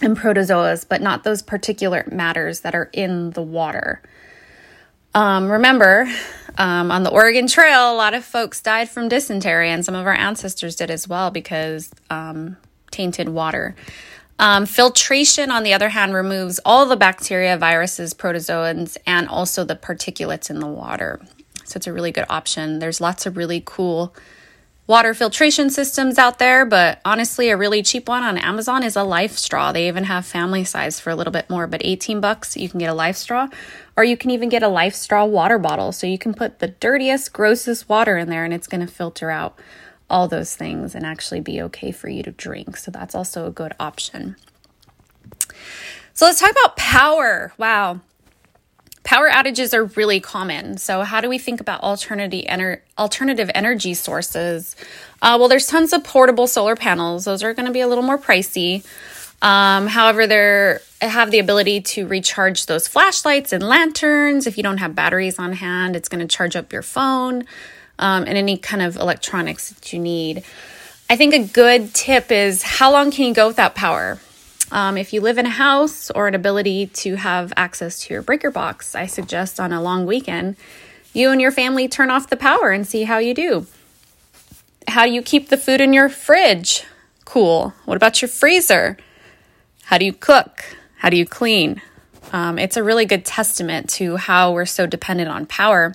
and 0.00 0.16
protozoas, 0.16 0.86
but 0.88 1.02
not 1.02 1.24
those 1.24 1.42
particular 1.42 2.06
matters 2.10 2.60
that 2.60 2.74
are 2.74 2.90
in 2.92 3.30
the 3.30 3.42
water. 3.42 4.00
Um, 5.14 5.50
remember, 5.50 6.08
um, 6.56 6.90
on 6.90 7.02
the 7.02 7.10
Oregon 7.10 7.46
Trail, 7.46 7.92
a 7.92 7.96
lot 7.96 8.14
of 8.14 8.24
folks 8.24 8.60
died 8.60 8.88
from 8.88 9.08
dysentery, 9.08 9.68
and 9.68 9.84
some 9.84 9.94
of 9.94 10.06
our 10.06 10.14
ancestors 10.14 10.76
did 10.76 10.90
as 10.90 11.06
well 11.06 11.30
because 11.30 11.90
um, 12.08 12.56
tainted 12.90 13.28
water. 13.28 13.74
Um, 14.38 14.66
filtration, 14.66 15.50
on 15.50 15.62
the 15.62 15.72
other 15.72 15.90
hand, 15.90 16.14
removes 16.14 16.58
all 16.64 16.86
the 16.86 16.96
bacteria, 16.96 17.56
viruses, 17.56 18.14
protozoans, 18.14 18.96
and 19.06 19.28
also 19.28 19.64
the 19.64 19.76
particulates 19.76 20.50
in 20.50 20.58
the 20.58 20.66
water. 20.66 21.20
So 21.64 21.76
it's 21.76 21.86
a 21.86 21.92
really 21.92 22.12
good 22.12 22.26
option. 22.28 22.78
There's 22.78 23.00
lots 23.00 23.24
of 23.24 23.36
really 23.36 23.62
cool 23.64 24.14
water 24.86 25.14
filtration 25.14 25.70
systems 25.70 26.18
out 26.18 26.38
there, 26.38 26.66
but 26.66 27.00
honestly, 27.04 27.48
a 27.50 27.56
really 27.56 27.82
cheap 27.82 28.08
one 28.08 28.22
on 28.22 28.36
Amazon 28.36 28.82
is 28.82 28.96
a 28.96 29.00
LifeStraw. 29.00 29.72
They 29.72 29.88
even 29.88 30.04
have 30.04 30.26
family 30.26 30.64
size 30.64 30.98
for 30.98 31.10
a 31.10 31.14
little 31.14 31.32
bit 31.32 31.48
more, 31.48 31.66
but 31.66 31.80
18 31.84 32.20
bucks, 32.20 32.56
you 32.56 32.68
can 32.68 32.78
get 32.78 32.90
a 32.90 32.94
LifeStraw, 32.94 33.52
or 33.96 34.04
you 34.04 34.16
can 34.16 34.30
even 34.30 34.48
get 34.48 34.62
a 34.62 34.66
LifeStraw 34.66 35.28
water 35.28 35.58
bottle. 35.58 35.92
So 35.92 36.06
you 36.06 36.18
can 36.18 36.34
put 36.34 36.58
the 36.58 36.68
dirtiest, 36.68 37.32
grossest 37.32 37.88
water 37.88 38.18
in 38.18 38.28
there 38.28 38.44
and 38.44 38.52
it's 38.52 38.66
going 38.66 38.84
to 38.84 38.92
filter 38.92 39.30
out 39.30 39.56
all 40.12 40.28
those 40.28 40.54
things 40.54 40.94
and 40.94 41.04
actually 41.04 41.40
be 41.40 41.60
okay 41.62 41.90
for 41.90 42.08
you 42.08 42.22
to 42.22 42.30
drink. 42.30 42.76
So 42.76 42.90
that's 42.90 43.14
also 43.14 43.46
a 43.46 43.50
good 43.50 43.72
option. 43.80 44.36
So 46.12 46.26
let's 46.26 46.38
talk 46.38 46.50
about 46.50 46.76
power. 46.76 47.52
Wow. 47.56 48.00
Power 49.02 49.30
outages 49.30 49.74
are 49.74 49.84
really 49.84 50.20
common. 50.20 50.78
So, 50.78 51.02
how 51.02 51.20
do 51.20 51.28
we 51.28 51.36
think 51.36 51.60
about 51.60 51.82
alternative, 51.82 52.44
ener- 52.48 52.82
alternative 52.96 53.50
energy 53.52 53.94
sources? 53.94 54.76
Uh, 55.20 55.36
well, 55.40 55.48
there's 55.48 55.66
tons 55.66 55.92
of 55.92 56.04
portable 56.04 56.46
solar 56.46 56.76
panels. 56.76 57.24
Those 57.24 57.42
are 57.42 57.52
going 57.52 57.66
to 57.66 57.72
be 57.72 57.80
a 57.80 57.88
little 57.88 58.04
more 58.04 58.16
pricey. 58.16 58.86
Um, 59.42 59.88
however, 59.88 60.28
they 60.28 60.78
have 61.00 61.32
the 61.32 61.40
ability 61.40 61.80
to 61.80 62.06
recharge 62.06 62.66
those 62.66 62.86
flashlights 62.86 63.52
and 63.52 63.60
lanterns. 63.60 64.46
If 64.46 64.56
you 64.56 64.62
don't 64.62 64.78
have 64.78 64.94
batteries 64.94 65.36
on 65.36 65.54
hand, 65.54 65.96
it's 65.96 66.08
going 66.08 66.26
to 66.26 66.32
charge 66.32 66.54
up 66.54 66.72
your 66.72 66.82
phone 66.82 67.44
um, 67.98 68.24
and 68.24 68.36
any 68.36 68.56
kind 68.56 68.82
of 68.82 68.96
electronics 68.96 69.70
that 69.70 69.92
you 69.92 69.98
need. 69.98 70.44
I 71.08 71.16
think 71.16 71.34
a 71.34 71.46
good 71.46 71.94
tip 71.94 72.32
is 72.32 72.62
how 72.62 72.90
long 72.92 73.10
can 73.10 73.26
you 73.26 73.34
go 73.34 73.48
without 73.48 73.74
power? 73.74 74.18
Um, 74.70 74.96
if 74.96 75.12
you 75.12 75.20
live 75.20 75.36
in 75.36 75.44
a 75.44 75.50
house 75.50 76.10
or 76.10 76.26
an 76.26 76.34
ability 76.34 76.86
to 76.86 77.16
have 77.16 77.52
access 77.56 78.00
to 78.04 78.14
your 78.14 78.22
breaker 78.22 78.50
box, 78.50 78.94
I 78.94 79.06
suggest 79.06 79.60
on 79.60 79.72
a 79.72 79.82
long 79.82 80.06
weekend, 80.06 80.56
you 81.12 81.30
and 81.30 81.40
your 81.40 81.52
family 81.52 81.88
turn 81.88 82.10
off 82.10 82.30
the 82.30 82.36
power 82.36 82.70
and 82.70 82.86
see 82.86 83.02
how 83.02 83.18
you 83.18 83.34
do. 83.34 83.66
How 84.88 85.04
do 85.04 85.12
you 85.12 85.20
keep 85.20 85.50
the 85.50 85.58
food 85.58 85.82
in 85.82 85.92
your 85.92 86.08
fridge 86.08 86.84
cool? 87.26 87.74
What 87.84 87.96
about 87.96 88.22
your 88.22 88.30
freezer? 88.30 88.96
How 89.84 89.98
do 89.98 90.06
you 90.06 90.12
cook? 90.14 90.64
How 90.96 91.10
do 91.10 91.16
you 91.18 91.26
clean? 91.26 91.82
Um, 92.32 92.58
it's 92.58 92.78
a 92.78 92.82
really 92.82 93.04
good 93.04 93.26
testament 93.26 93.90
to 93.90 94.16
how 94.16 94.52
we're 94.52 94.64
so 94.64 94.86
dependent 94.86 95.28
on 95.28 95.44
power. 95.44 95.94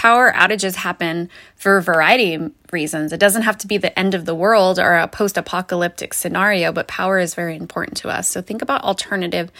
Power 0.00 0.32
outages 0.32 0.76
happen 0.76 1.28
for 1.56 1.76
a 1.76 1.82
variety 1.82 2.32
of 2.32 2.50
reasons. 2.72 3.12
It 3.12 3.20
doesn't 3.20 3.42
have 3.42 3.58
to 3.58 3.66
be 3.66 3.76
the 3.76 3.98
end 3.98 4.14
of 4.14 4.24
the 4.24 4.34
world 4.34 4.78
or 4.78 4.94
a 4.94 5.06
post 5.06 5.36
apocalyptic 5.36 6.14
scenario, 6.14 6.72
but 6.72 6.88
power 6.88 7.18
is 7.18 7.34
very 7.34 7.54
important 7.54 7.98
to 7.98 8.08
us. 8.08 8.26
So 8.26 8.40
think 8.40 8.62
about 8.62 8.82
alternative 8.82 9.52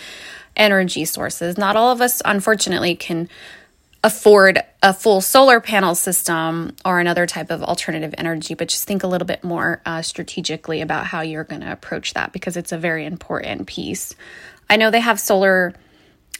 energy 0.56 1.04
sources. 1.04 1.58
Not 1.58 1.76
all 1.76 1.92
of 1.92 2.00
us, 2.00 2.22
unfortunately, 2.24 2.94
can 2.94 3.28
afford 4.02 4.62
a 4.82 4.94
full 4.94 5.20
solar 5.20 5.60
panel 5.60 5.94
system 5.94 6.74
or 6.86 7.00
another 7.00 7.26
type 7.26 7.50
of 7.50 7.62
alternative 7.62 8.14
energy, 8.16 8.54
but 8.54 8.68
just 8.68 8.84
think 8.84 9.02
a 9.02 9.06
little 9.06 9.26
bit 9.26 9.44
more 9.44 9.82
uh, 9.84 10.00
strategically 10.00 10.80
about 10.80 11.04
how 11.04 11.20
you're 11.20 11.44
going 11.44 11.60
to 11.60 11.70
approach 11.70 12.14
that 12.14 12.32
because 12.32 12.56
it's 12.56 12.72
a 12.72 12.78
very 12.78 13.04
important 13.04 13.66
piece. 13.66 14.14
I 14.70 14.78
know 14.78 14.90
they 14.90 15.00
have 15.00 15.20
solar 15.20 15.74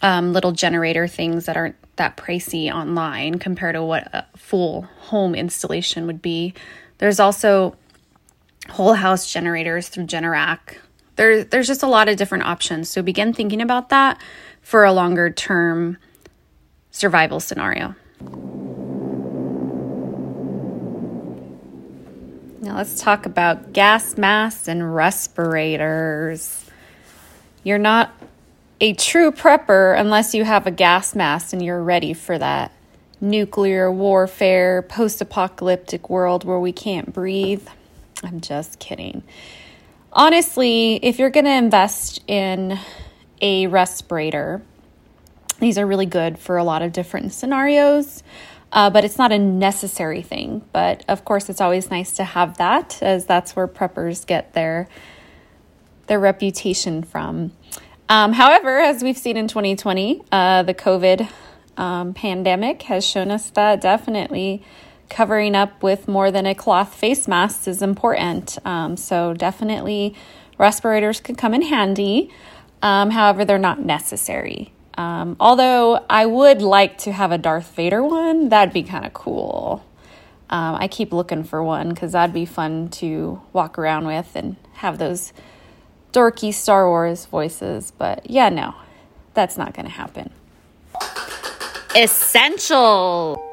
um, 0.02 0.33
little 0.33 0.52
generator 0.52 1.07
things 1.07 1.47
that 1.47 1.57
aren't 1.57 1.76
that 1.97 2.16
pricey 2.16 2.73
online 2.73 3.38
compared 3.38 3.75
to 3.75 3.83
what 3.83 4.09
a 4.14 4.25
full 4.37 4.83
home 4.99 5.35
installation 5.35 6.07
would 6.07 6.23
be. 6.23 6.54
There's 6.99 7.21
also 7.21 7.76
whole 8.71 8.95
house 8.95 9.30
generators 9.30 9.88
through 9.88 10.07
Generac. 10.07 10.78
There, 11.16 11.45
there's 11.45 11.66
just 11.66 11.83
a 11.83 11.87
lot 11.87 12.09
of 12.09 12.16
different 12.16 12.45
options. 12.45 12.88
So 12.88 13.02
begin 13.02 13.33
thinking 13.33 13.61
about 13.61 13.90
that 13.90 14.21
for 14.62 14.85
a 14.85 14.92
longer 14.92 15.30
term 15.30 15.99
survival 16.90 17.40
scenario. 17.40 17.95
Now 22.62 22.76
let's 22.76 23.00
talk 23.00 23.26
about 23.26 23.73
gas 23.73 24.16
masks 24.16 24.69
and 24.69 24.95
respirators. 24.95 26.66
You're 27.64 27.78
not 27.78 28.12
a 28.81 28.95
true 28.95 29.31
prepper 29.31 29.99
unless 29.99 30.35
you 30.35 30.45
have 30.45 30.67
a 30.67 30.71
gas 30.71 31.15
mask 31.15 31.53
and 31.53 31.63
you're 31.63 31.83
ready 31.83 32.15
for 32.15 32.39
that 32.39 32.73
nuclear 33.21 33.93
warfare, 33.93 34.83
post 34.83 35.21
apocalyptic 35.21 36.09
world 36.09 36.45
where 36.45 36.59
we 36.59 36.73
can't 36.73 37.13
breathe. 37.13 37.67
I'm 38.23 38.41
just 38.41 38.79
kidding. 38.79 39.23
Honestly, 40.13 40.97
if 40.97 41.19
you're 41.19 41.31
going 41.31 41.45
to 41.45 41.53
invest 41.53 42.23
in 42.27 42.79
a 43.43 43.67
respirator, 43.67 44.63
these 45.59 45.77
are 45.77 45.87
really 45.87 46.07
good 46.07 46.39
for 46.39 46.57
a 46.57 46.65
lot 46.65 46.81
of 46.81 46.93
different 46.93 47.33
scenarios, 47.33 48.23
uh, 48.73 48.89
but 48.89 49.05
it's 49.05 49.19
not 49.19 49.31
a 49.31 49.39
necessary 49.39 50.23
thing. 50.23 50.65
But 50.73 51.05
of 51.07 51.27
course, 51.27 51.51
it's 51.51 51.61
always 51.61 51.91
nice 51.91 52.13
to 52.13 52.25
have 52.25 52.57
that, 52.57 52.99
as 53.03 53.27
that's 53.27 53.55
where 53.55 53.69
preppers 53.69 54.27
get 54.27 54.55
their 54.55 54.89
their 56.07 56.19
reputation 56.19 57.05
from. 57.05 57.53
Um, 58.11 58.33
however, 58.33 58.81
as 58.81 59.05
we've 59.05 59.17
seen 59.17 59.37
in 59.37 59.47
2020, 59.47 60.25
uh, 60.33 60.64
the 60.64 60.75
COVID 60.75 61.29
um, 61.77 62.12
pandemic 62.12 62.83
has 62.83 63.07
shown 63.07 63.31
us 63.31 63.51
that 63.51 63.81
definitely 63.81 64.64
covering 65.09 65.55
up 65.55 65.81
with 65.81 66.09
more 66.09 66.33
than 66.33 66.44
a 66.44 66.53
cloth 66.53 66.92
face 66.92 67.29
mask 67.29 67.68
is 67.68 67.83
important. 67.83 68.59
Um, 68.64 68.96
so, 68.96 69.33
definitely, 69.33 70.16
respirators 70.59 71.20
can 71.20 71.37
come 71.37 71.55
in 71.55 71.62
handy. 71.62 72.33
Um, 72.83 73.11
however, 73.11 73.44
they're 73.44 73.59
not 73.59 73.79
necessary. 73.79 74.73
Um, 74.94 75.37
although 75.38 76.05
I 76.11 76.27
would 76.27 76.62
like 76.62 76.99
to 76.99 77.12
have 77.12 77.31
a 77.31 77.38
Darth 77.38 77.77
Vader 77.77 78.03
one, 78.03 78.49
that'd 78.49 78.75
be 78.75 78.83
kind 78.83 79.07
of 79.07 79.14
cool. 79.14 79.85
Um, 80.51 80.75
I 80.75 80.88
keep 80.88 81.12
looking 81.12 81.44
for 81.44 81.62
one 81.62 81.90
because 81.90 82.11
that'd 82.11 82.35
be 82.35 82.44
fun 82.44 82.88
to 82.88 83.40
walk 83.53 83.79
around 83.79 84.09
with 84.09 84.33
and 84.35 84.57
have 84.73 84.99
those 84.99 85.33
dorky 86.12 86.53
Star 86.53 86.88
Wars 86.88 87.27
voices, 87.27 87.92
but 87.96 88.29
yeah, 88.29 88.49
no, 88.49 88.75
that's 89.35 89.57
not 89.57 89.75
going 89.75 89.87
to 89.87 89.92
happen. 89.92 90.31
Essential. 91.94 93.46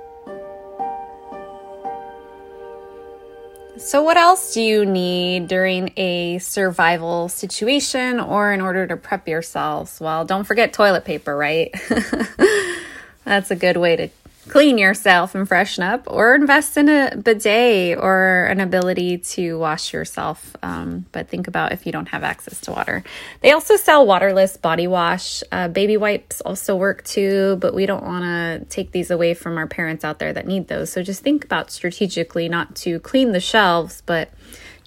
So, 3.78 4.02
what 4.02 4.17
else 4.17 4.56
do 4.56 4.62
you 4.62 4.86
need 4.86 5.48
during 5.48 5.93
a 5.98 6.39
survival 6.39 7.30
situation 7.30 8.20
or 8.20 8.52
in 8.52 8.60
order 8.60 8.88
to 8.88 8.98
prep 8.98 9.28
yourselves? 9.28 10.00
Well, 10.00 10.26
don't 10.26 10.46
forget 10.46 10.74
toilet 10.74 11.06
paper, 11.06 11.38
right? 11.38 11.74
That's 13.24 13.52
a 13.52 13.56
good 13.56 13.78
way 13.78 13.96
to 13.96 14.10
clean 14.50 14.78
yourself 14.78 15.36
and 15.36 15.48
freshen 15.48 15.84
up, 15.84 16.04
or 16.08 16.36
invest 16.36 16.78
in 16.78 16.90
a 16.90 17.16
bidet 17.16 17.98
or 17.98 18.46
an 18.46 18.60
ability 18.60 19.18
to 19.20 19.58
wash 19.60 19.94
yourself. 19.94 20.56
Um, 20.64 21.06
but 21.12 21.30
think 21.30 21.48
about 21.48 21.72
if 21.72 21.86
you 21.86 21.92
don't 21.92 22.08
have 22.10 22.24
access 22.24 22.60
to 22.62 22.72
water. 22.72 23.04
They 23.42 23.52
also 23.52 23.76
sell 23.76 24.06
waterless 24.06 24.58
body 24.58 24.88
wash. 24.88 25.44
Uh, 25.52 25.68
baby 25.68 25.98
wipes 25.98 26.42
also 26.42 26.76
work 26.76 27.04
too, 27.04 27.58
but 27.58 27.74
we 27.74 27.86
don't 27.86 28.04
want 28.04 28.24
to 28.24 28.66
take 28.70 28.92
these 28.92 29.12
away 29.12 29.34
from 29.34 29.58
our 29.58 29.68
parents 29.68 30.04
out 30.04 30.20
there 30.20 30.34
that 30.34 30.48
need 30.48 30.68
those. 30.68 30.92
So 30.92 31.04
just 31.04 31.22
think 31.22 31.44
about 31.44 31.72
strategically 31.72 32.50
not 32.50 32.76
to 32.78 33.00
clean 33.00 33.32
the 33.32 33.40
shelves, 33.40 34.02
but 34.06 34.32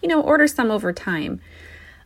you 0.03 0.09
know, 0.09 0.23
order 0.23 0.46
some 0.46 0.70
over 0.70 0.92
time. 0.92 1.40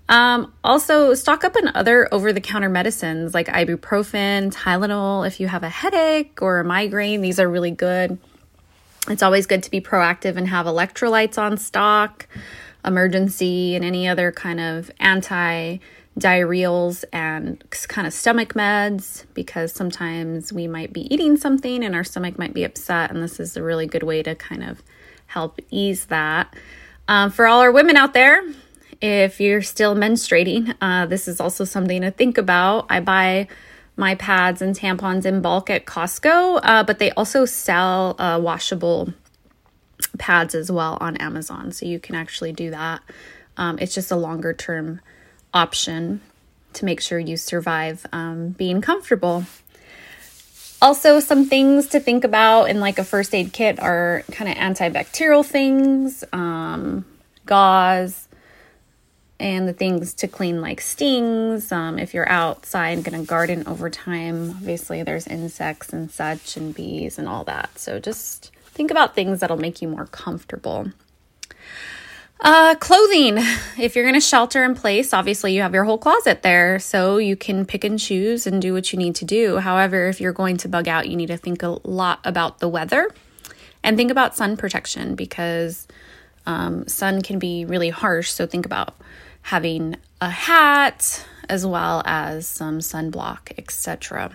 Um, 0.08 0.52
also, 0.62 1.14
stock 1.14 1.44
up 1.44 1.56
on 1.56 1.74
other 1.74 2.12
over 2.12 2.32
the 2.32 2.40
counter 2.40 2.68
medicines 2.68 3.32
like 3.32 3.46
ibuprofen, 3.48 4.52
Tylenol 4.52 5.26
if 5.26 5.40
you 5.40 5.48
have 5.48 5.62
a 5.62 5.68
headache 5.68 6.42
or 6.42 6.60
a 6.60 6.64
migraine. 6.64 7.22
These 7.22 7.40
are 7.40 7.48
really 7.48 7.70
good. 7.70 8.18
It's 9.08 9.22
always 9.22 9.46
good 9.46 9.62
to 9.62 9.70
be 9.70 9.80
proactive 9.80 10.36
and 10.36 10.48
have 10.48 10.66
electrolytes 10.66 11.38
on 11.38 11.56
stock, 11.56 12.26
Emergen-C, 12.84 13.74
and 13.74 13.84
any 13.84 14.08
other 14.08 14.32
kind 14.32 14.60
of 14.60 14.90
anti 14.98 15.78
diarrheals 16.16 17.04
and 17.12 17.62
kind 17.88 18.06
of 18.06 18.12
stomach 18.12 18.54
meds 18.54 19.24
because 19.34 19.72
sometimes 19.72 20.52
we 20.52 20.68
might 20.68 20.92
be 20.92 21.12
eating 21.12 21.36
something 21.36 21.82
and 21.82 21.94
our 21.94 22.04
stomach 22.04 22.38
might 22.38 22.54
be 22.54 22.62
upset, 22.64 23.10
and 23.10 23.22
this 23.22 23.40
is 23.40 23.56
a 23.56 23.62
really 23.62 23.86
good 23.86 24.02
way 24.02 24.22
to 24.22 24.34
kind 24.34 24.62
of 24.62 24.82
help 25.26 25.60
ease 25.70 26.06
that. 26.06 26.54
Um, 27.08 27.30
for 27.30 27.46
all 27.46 27.60
our 27.60 27.72
women 27.72 27.96
out 27.96 28.14
there, 28.14 28.42
if 29.04 29.38
you're 29.38 29.60
still 29.60 29.94
menstruating, 29.94 30.74
uh, 30.80 31.04
this 31.04 31.28
is 31.28 31.38
also 31.38 31.66
something 31.66 32.00
to 32.00 32.10
think 32.10 32.38
about. 32.38 32.86
I 32.88 33.00
buy 33.00 33.48
my 33.98 34.14
pads 34.14 34.62
and 34.62 34.74
tampons 34.74 35.26
in 35.26 35.42
bulk 35.42 35.68
at 35.68 35.84
Costco, 35.84 36.60
uh, 36.62 36.84
but 36.84 36.98
they 36.98 37.10
also 37.10 37.44
sell 37.44 38.18
uh, 38.18 38.40
washable 38.40 39.12
pads 40.16 40.54
as 40.54 40.72
well 40.72 40.96
on 41.02 41.18
Amazon. 41.18 41.70
So 41.70 41.84
you 41.84 42.00
can 42.00 42.14
actually 42.14 42.52
do 42.52 42.70
that. 42.70 43.02
Um, 43.58 43.78
it's 43.78 43.94
just 43.94 44.10
a 44.10 44.16
longer 44.16 44.54
term 44.54 45.02
option 45.52 46.22
to 46.72 46.86
make 46.86 47.02
sure 47.02 47.18
you 47.18 47.36
survive 47.36 48.06
um, 48.10 48.50
being 48.50 48.80
comfortable. 48.80 49.44
Also, 50.80 51.20
some 51.20 51.44
things 51.44 51.88
to 51.88 52.00
think 52.00 52.24
about 52.24 52.70
in 52.70 52.80
like 52.80 52.98
a 52.98 53.04
first 53.04 53.34
aid 53.34 53.52
kit 53.52 53.78
are 53.80 54.22
kind 54.32 54.50
of 54.50 54.56
antibacterial 54.56 55.44
things, 55.44 56.24
um, 56.32 57.04
gauze, 57.44 58.28
and 59.44 59.68
the 59.68 59.74
things 59.74 60.14
to 60.14 60.26
clean 60.26 60.62
like 60.62 60.80
stings. 60.80 61.70
Um, 61.70 61.98
if 61.98 62.14
you're 62.14 62.28
outside 62.28 63.04
going 63.04 63.20
to 63.20 63.26
garden 63.26 63.64
over 63.66 63.90
time, 63.90 64.48
obviously 64.52 65.02
there's 65.02 65.26
insects 65.26 65.92
and 65.92 66.10
such 66.10 66.56
and 66.56 66.74
bees 66.74 67.18
and 67.18 67.28
all 67.28 67.44
that. 67.44 67.78
So 67.78 68.00
just 68.00 68.52
think 68.64 68.90
about 68.90 69.14
things 69.14 69.40
that'll 69.40 69.58
make 69.58 69.82
you 69.82 69.88
more 69.88 70.06
comfortable. 70.06 70.90
Uh, 72.40 72.74
clothing. 72.76 73.36
If 73.78 73.94
you're 73.94 74.04
going 74.04 74.14
to 74.14 74.20
shelter 74.20 74.64
in 74.64 74.74
place, 74.74 75.12
obviously 75.12 75.54
you 75.54 75.60
have 75.60 75.74
your 75.74 75.84
whole 75.84 75.98
closet 75.98 76.40
there, 76.42 76.78
so 76.78 77.18
you 77.18 77.36
can 77.36 77.66
pick 77.66 77.84
and 77.84 77.98
choose 77.98 78.46
and 78.46 78.62
do 78.62 78.72
what 78.72 78.94
you 78.94 78.98
need 78.98 79.14
to 79.16 79.26
do. 79.26 79.58
However, 79.58 80.08
if 80.08 80.22
you're 80.22 80.32
going 80.32 80.56
to 80.58 80.68
bug 80.68 80.88
out, 80.88 81.06
you 81.06 81.16
need 81.16 81.26
to 81.26 81.36
think 81.36 81.62
a 81.62 81.78
lot 81.84 82.20
about 82.24 82.60
the 82.60 82.68
weather 82.68 83.10
and 83.82 83.98
think 83.98 84.10
about 84.10 84.36
sun 84.36 84.56
protection 84.56 85.14
because 85.14 85.86
um, 86.46 86.88
sun 86.88 87.20
can 87.20 87.38
be 87.38 87.66
really 87.66 87.90
harsh. 87.90 88.30
So 88.30 88.46
think 88.46 88.64
about 88.64 88.94
having 89.44 89.96
a 90.20 90.30
hat 90.30 91.26
as 91.48 91.66
well 91.66 92.02
as 92.04 92.46
some 92.46 92.78
sunblock, 92.78 93.52
etc. 93.58 94.32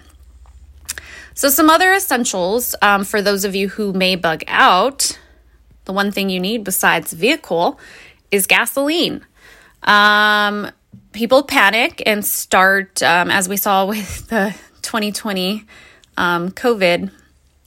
So, 1.33 1.49
some 1.49 1.69
other 1.69 1.91
essentials 1.91 2.75
um, 2.81 3.03
for 3.03 3.21
those 3.21 3.43
of 3.43 3.55
you 3.55 3.69
who 3.69 3.93
may 3.93 4.15
bug 4.15 4.43
out 4.47 5.17
the 5.85 5.93
one 5.93 6.11
thing 6.11 6.29
you 6.29 6.39
need 6.39 6.63
besides 6.63 7.13
vehicle 7.13 7.79
is 8.29 8.45
gasoline. 8.45 9.25
Um, 9.81 10.69
people 11.13 11.41
panic 11.41 12.03
and 12.05 12.23
start, 12.23 13.01
um, 13.01 13.31
as 13.31 13.49
we 13.49 13.57
saw 13.57 13.85
with 13.87 14.27
the 14.27 14.53
2020 14.83 15.65
um, 16.17 16.51
COVID 16.51 17.11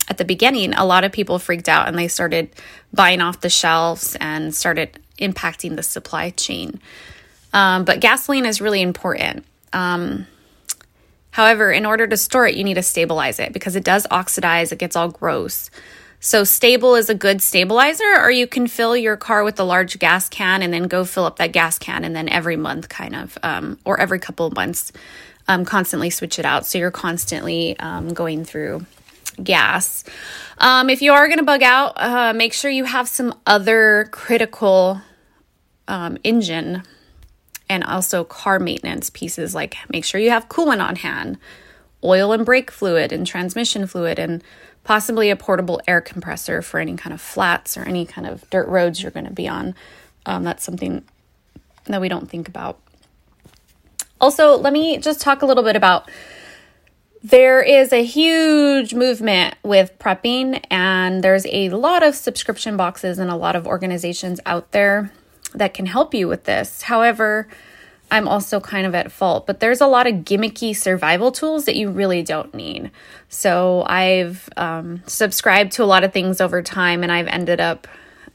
at 0.09 0.19
the 0.19 0.25
beginning, 0.25 0.73
a 0.75 0.85
lot 0.85 1.03
of 1.03 1.11
people 1.11 1.41
freaked 1.41 1.69
out 1.69 1.89
and 1.89 1.99
they 1.99 2.07
started 2.07 2.51
buying 2.93 3.21
off 3.21 3.41
the 3.41 3.51
shelves 3.51 4.17
and 4.21 4.55
started 4.55 5.01
impacting 5.19 5.75
the 5.75 5.83
supply 5.83 6.31
chain. 6.31 6.81
Um, 7.53 7.85
but 7.85 8.01
gasoline 8.01 8.47
is 8.47 8.61
really 8.61 8.83
important. 8.83 9.45
Um, 9.73 10.27
however, 11.31 11.71
in 11.71 11.87
order 11.87 12.07
to 12.07 12.17
store 12.17 12.47
it, 12.47 12.55
you 12.55 12.65
need 12.65 12.75
to 12.75 12.83
stabilize 12.83 13.39
it 13.39 13.53
because 13.53 13.77
it 13.77 13.85
does 13.85 14.07
oxidize, 14.11 14.73
it 14.73 14.79
gets 14.79 14.97
all 14.97 15.09
gross. 15.09 15.71
So, 16.25 16.43
STA-BIL 16.43 16.95
is 16.95 17.11
a 17.11 17.17
good 17.17 17.43
stabilizer, 17.43 18.15
or 18.17 18.31
you 18.31 18.47
can 18.47 18.69
fill 18.69 18.97
your 18.97 19.17
car 19.17 19.43
with 19.43 19.59
a 19.59 19.65
large 19.65 19.99
gas 19.99 20.29
can 20.29 20.63
and 20.63 20.73
then 20.73 20.85
go 20.85 21.05
fill 21.05 21.25
up 21.25 21.39
that 21.39 21.51
gas 21.51 21.81
can, 21.81 22.05
and 22.05 22.15
then 22.15 22.29
every 22.29 22.55
month, 22.55 22.89
kind 22.89 23.17
of, 23.17 23.37
um, 23.43 23.77
or 23.85 23.99
every 23.99 24.21
couple 24.21 24.47
of 24.47 24.55
months, 24.55 24.93
um, 25.49 25.65
constantly 25.65 26.11
switch 26.11 26.39
it 26.39 26.45
out. 26.45 26.65
So, 26.65 26.79
you're 26.79 26.93
constantly 26.93 27.77
um, 27.81 28.15
going 28.15 28.45
through 28.45 28.87
gas. 29.43 30.05
Um, 30.59 30.91
if 30.91 31.03
you 31.03 31.13
are 31.13 31.27
going 31.27 31.41
to 31.41 31.45
bug 31.45 31.65
out, 31.65 31.95
uh, 31.97 32.33
make 32.35 32.53
sure 32.53 32.71
you 32.71 32.85
have 32.85 33.09
some 33.09 33.35
other 33.45 34.09
critical 34.13 35.01
um, 35.89 36.19
engine 36.23 36.85
and 37.73 37.83
also 37.85 38.23
car 38.23 38.59
maintenance 38.59 39.09
pieces 39.09 39.55
like 39.55 39.79
make 39.89 40.05
sure 40.05 40.21
you 40.21 40.29
have 40.29 40.51
coolant 40.51 40.87
on 40.87 40.97
hand, 40.97 41.39
oil 42.05 42.31
and 42.33 42.45
brake 42.45 42.71
fluid, 42.71 43.13
and 43.13 43.27
transmission 43.27 43.87
fluid, 43.87 44.19
and 44.19 44.45
possibly 44.85 45.31
a 45.31 45.37
portable 45.37 45.81
air 45.89 46.03
compressor 46.03 46.61
for 46.61 46.79
any 46.79 46.97
kind 46.97 47.15
of 47.15 47.21
flats 47.21 47.79
or 47.79 47.83
any 47.85 48.05
kind 48.05 48.27
of 48.27 48.49
dirt 48.51 48.69
roads 48.69 49.03
you're 49.03 49.11
going 49.11 49.25
to 49.25 49.33
be 49.33 49.49
on. 49.49 49.75
Um, 50.27 50.45
that's 50.45 50.63
something 50.63 51.03
that 51.87 52.01
we 52.01 52.11
don't 52.11 52.29
think 52.29 52.47
about. 52.47 52.79
Also, 54.21 54.59
let 54.59 54.75
me 54.75 54.99
just 54.99 55.23
talk 55.23 55.41
a 55.41 55.47
little 55.47 55.65
bit 55.65 55.75
about 55.75 56.11
there 57.23 57.63
is 57.63 57.91
a 57.91 58.05
huge 58.05 58.93
movement 58.93 59.55
with 59.63 59.99
prepping, 59.99 60.63
and 60.71 61.25
there's 61.25 61.47
a 61.47 61.71
lot 61.71 62.03
of 62.03 62.15
subscription 62.17 62.77
boxes 62.77 63.19
and 63.19 63.31
a 63.31 63.37
lot 63.37 63.57
of 63.57 63.67
organizations 63.67 64.41
out 64.45 64.73
there 64.73 65.11
that 65.55 65.75
can 65.75 65.87
help 65.87 66.15
you 66.15 66.29
with 66.29 66.45
this. 66.45 66.83
However, 66.83 67.49
I'm 68.11 68.29
also 68.29 68.61
kind 68.61 68.87
of 68.87 68.95
at 68.95 69.11
fault, 69.11 69.47
but 69.47 69.61
there's 69.61 69.81
a 69.81 69.87
lot 69.87 70.07
of 70.07 70.17
gimmicky 70.17 70.77
survival 70.77 71.33
tools 71.33 71.65
that 71.65 71.77
you 71.77 71.91
really 71.91 72.23
don't 72.23 72.53
need. 72.53 72.91
So 73.31 73.85
I've 73.87 74.51
um, 74.57 75.03
subscribed 75.07 75.73
to 75.73 75.85
a 75.85 75.87
lot 75.87 76.05
of 76.05 76.13
things 76.13 76.41
over 76.41 76.61
time, 76.61 77.03
and 77.03 77.11
I've 77.11 77.27
ended 77.27 77.59
up 77.59 77.89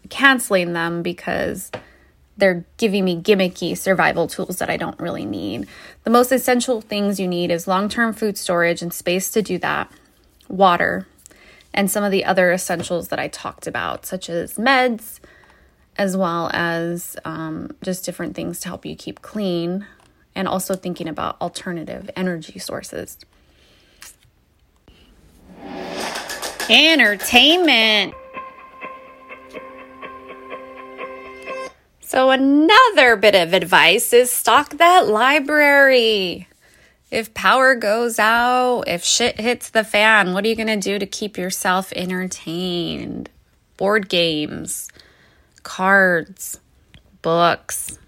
canceling 0.09 0.73
them 0.73 1.03
because 1.03 1.69
they're 2.37 2.65
giving 2.77 3.05
me 3.05 3.21
gimmicky 3.21 3.77
survival 3.77 4.27
tools 4.27 4.57
that 4.57 4.69
I 4.69 4.77
don't 4.77 4.99
really 4.99 5.25
need. 5.25 5.67
The 6.05 6.09
most 6.09 6.31
essential 6.31 6.81
things 6.81 7.19
you 7.19 7.27
need 7.27 7.51
is 7.51 7.67
long 7.67 7.87
term 7.87 8.13
food 8.13 8.37
storage 8.37 8.81
and 8.81 8.91
space 8.91 9.29
to 9.31 9.43
do 9.43 9.59
that, 9.59 9.91
water, 10.47 11.07
and 11.71 11.91
some 11.91 12.03
of 12.03 12.11
the 12.11 12.25
other 12.25 12.51
essentials 12.51 13.09
that 13.09 13.19
I 13.19 13.27
talked 13.27 13.67
about, 13.67 14.07
such 14.07 14.27
as 14.27 14.55
meds, 14.55 15.19
as 15.97 16.15
well 16.15 16.49
as 16.53 17.17
um, 17.25 17.71
just 17.81 18.05
different 18.05 18.35
things 18.35 18.59
to 18.61 18.67
help 18.67 18.85
you 18.85 18.95
keep 18.95 19.21
clean, 19.21 19.85
and 20.35 20.47
also 20.47 20.75
thinking 20.75 21.07
about 21.07 21.39
alternative 21.41 22.09
energy 22.15 22.59
sources. 22.59 23.17
Entertainment. 26.69 28.13
So, 32.01 32.29
another 32.29 33.15
bit 33.15 33.35
of 33.35 33.53
advice 33.53 34.13
is 34.13 34.31
stock 34.31 34.77
that 34.77 35.07
library. 35.07 36.47
If 37.09 37.33
power 37.33 37.75
goes 37.75 38.19
out, 38.19 38.83
if 38.87 39.03
shit 39.03 39.39
hits 39.39 39.69
the 39.69 39.83
fan, 39.83 40.33
what 40.33 40.43
are 40.43 40.47
you 40.47 40.55
going 40.55 40.67
to 40.67 40.77
do 40.77 40.99
to 40.99 41.05
keep 41.05 41.37
yourself 41.37 41.93
entertained? 41.95 43.29
Board 43.77 44.09
games, 44.09 44.89
cards, 45.67 46.61
books. 47.21 47.99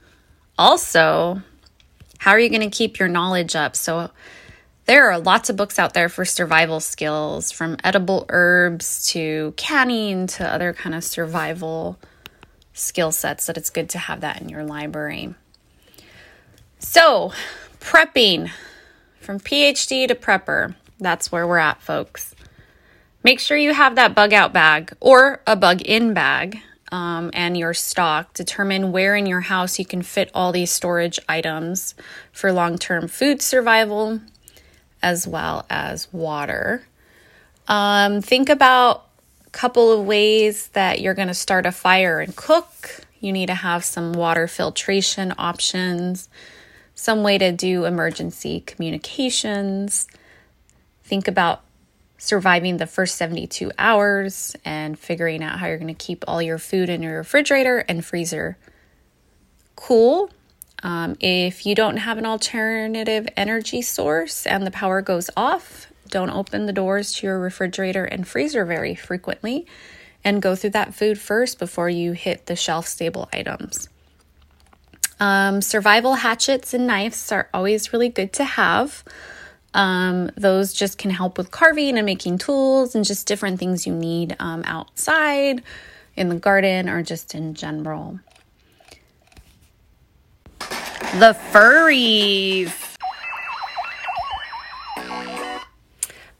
Also, 0.58 1.41
how 2.17 2.32
are 2.32 2.39
you 2.39 2.48
going 2.48 2.62
to 2.62 2.69
keep 2.69 3.00
your 3.00 3.10
knowledge 3.10 3.54
up? 3.54 3.76
So, 3.76 4.12
there 4.86 5.12
are 5.12 5.19
lots 5.19 5.50
of 5.50 5.58
books 5.58 5.78
out 5.78 5.93
there 5.93 6.08
for 6.08 6.24
survival 6.24 6.80
skills, 6.80 7.52
from 7.52 7.76
edible 7.84 8.26
herbs 8.30 9.12
to 9.12 9.54
canning 9.58 10.26
to 10.28 10.48
other 10.48 10.72
kind 10.72 10.95
of 10.95 11.04
survival 11.04 12.00
skill 12.72 13.12
sets 13.12 13.48
that 13.48 13.58
it's 13.58 13.69
good 13.69 13.89
to 13.89 14.00
have 14.00 14.22
that 14.22 14.41
in 14.41 14.48
your 14.48 14.63
library. 14.63 15.36
So, 16.80 17.34
prepping 17.82 18.52
from 19.19 19.41
PhD 19.41 20.08
to 20.08 20.15
prepper, 20.15 20.76
that's 20.98 21.30
where 21.30 21.45
we're 21.45 21.58
at, 21.58 21.82
folks. 21.82 22.34
Make 23.22 23.41
sure 23.41 23.58
you 23.58 23.74
have 23.74 23.95
that 23.95 24.15
bug 24.15 24.32
out 24.32 24.54
bag 24.54 24.93
or 25.02 25.41
a 25.45 25.58
bug 25.58 25.82
in 25.82 26.13
bag 26.13 26.62
um, 26.91 27.32
and 27.34 27.58
your 27.58 27.73
stock. 27.73 28.34
Determine 28.34 28.91
where 28.91 29.15
in 29.15 29.25
your 29.25 29.41
house 29.41 29.80
you 29.80 29.86
can 29.86 30.02
fit 30.02 30.32
all 30.34 30.52
these 30.52 30.71
storage 30.71 31.19
items 31.28 31.95
for 32.32 32.52
long 32.52 32.78
term 32.78 33.08
food 33.08 33.41
survival 33.41 34.19
as 35.02 35.28
well 35.28 35.65
as 35.69 36.12
water. 36.12 36.84
Um, 37.67 38.21
think 38.21 38.49
about 38.49 39.08
a 39.45 39.49
couple 39.52 39.91
of 39.91 40.06
ways 40.06 40.67
that 40.69 41.02
you're 41.02 41.13
going 41.13 41.28
to 41.28 41.34
start 41.34 41.65
a 41.65 41.71
fire 41.71 42.19
and 42.19 42.36
cook. 42.36 43.06
You 43.19 43.32
need 43.32 43.47
to 43.47 43.56
have 43.56 43.84
some 43.84 44.13
water 44.13 44.47
filtration 44.47 45.34
options, 45.38 46.30
some 46.95 47.23
way 47.23 47.38
to 47.38 47.52
do 47.52 47.86
emergency 47.86 48.62
communications. 48.62 50.08
Think 51.04 51.28
about 51.28 51.62
surviving 52.19 52.77
the 52.77 52.86
first 52.86 53.15
72 53.15 53.71
hours 53.79 54.55
and 54.63 54.99
figuring 54.99 55.41
out 55.41 55.58
how 55.58 55.65
you're 55.65 55.77
going 55.77 55.88
to 55.88 56.05
keep 56.05 56.23
all 56.27 56.41
your 56.41 56.60
food 56.60 56.89
in 56.89 57.01
your 57.01 57.17
refrigerator 57.17 57.79
and 57.79 58.05
freezer 58.05 58.58
cool. 59.79 60.29
Um, 60.84 61.15
if 61.19 61.65
you 61.65 61.73
don't 61.73 61.97
have 61.97 62.17
an 62.17 62.25
alternative 62.25 63.27
energy 63.36 63.82
source 63.82 64.45
and 64.45 64.67
the 64.67 64.71
power 64.71 65.01
goes 65.01 65.29
off, 65.36 65.88
don't 66.10 66.29
open 66.29 66.65
the 66.65 66.73
doors 66.73 67.13
to 67.13 67.27
your 67.27 67.39
refrigerator 67.39 68.03
and 68.03 68.27
freezer 68.27 68.65
very 68.65 68.93
frequently 68.93 69.65
and 70.23 70.41
go 70.41 70.55
through 70.55 70.71
that 70.71 70.93
food 70.93 71.17
first 71.17 71.60
before 71.60 71.89
you 71.89 72.12
hit 72.12 72.45
the 72.47 72.55
shelf 72.55 72.88
stable 72.88 73.29
items. 73.32 73.88
Um, 75.19 75.62
survival 75.62 76.15
hatchets 76.15 76.73
and 76.73 76.88
knives 76.88 77.32
are 77.32 77.49
always 77.53 77.93
really 77.93 78.10
good 78.10 78.34
to 78.34 78.43
have. 78.43 79.03
Um, 79.73 80.32
those 80.36 80.73
just 80.73 80.97
can 80.97 81.12
help 81.12 81.38
with 81.38 81.51
carving 81.51 81.97
and 81.97 82.05
making 82.05 82.39
tools 82.39 82.95
and 82.95 83.05
just 83.05 83.27
different 83.27 83.60
things 83.60 83.86
you 83.86 83.93
need 83.93 84.36
um, 84.39 84.63
outside, 84.65 85.63
in 86.15 86.29
the 86.29 86.36
garden, 86.36 86.89
or 86.89 87.03
just 87.03 87.36
in 87.36 87.53
general. 87.53 88.19
The 90.60 91.38
furries. 91.51 92.73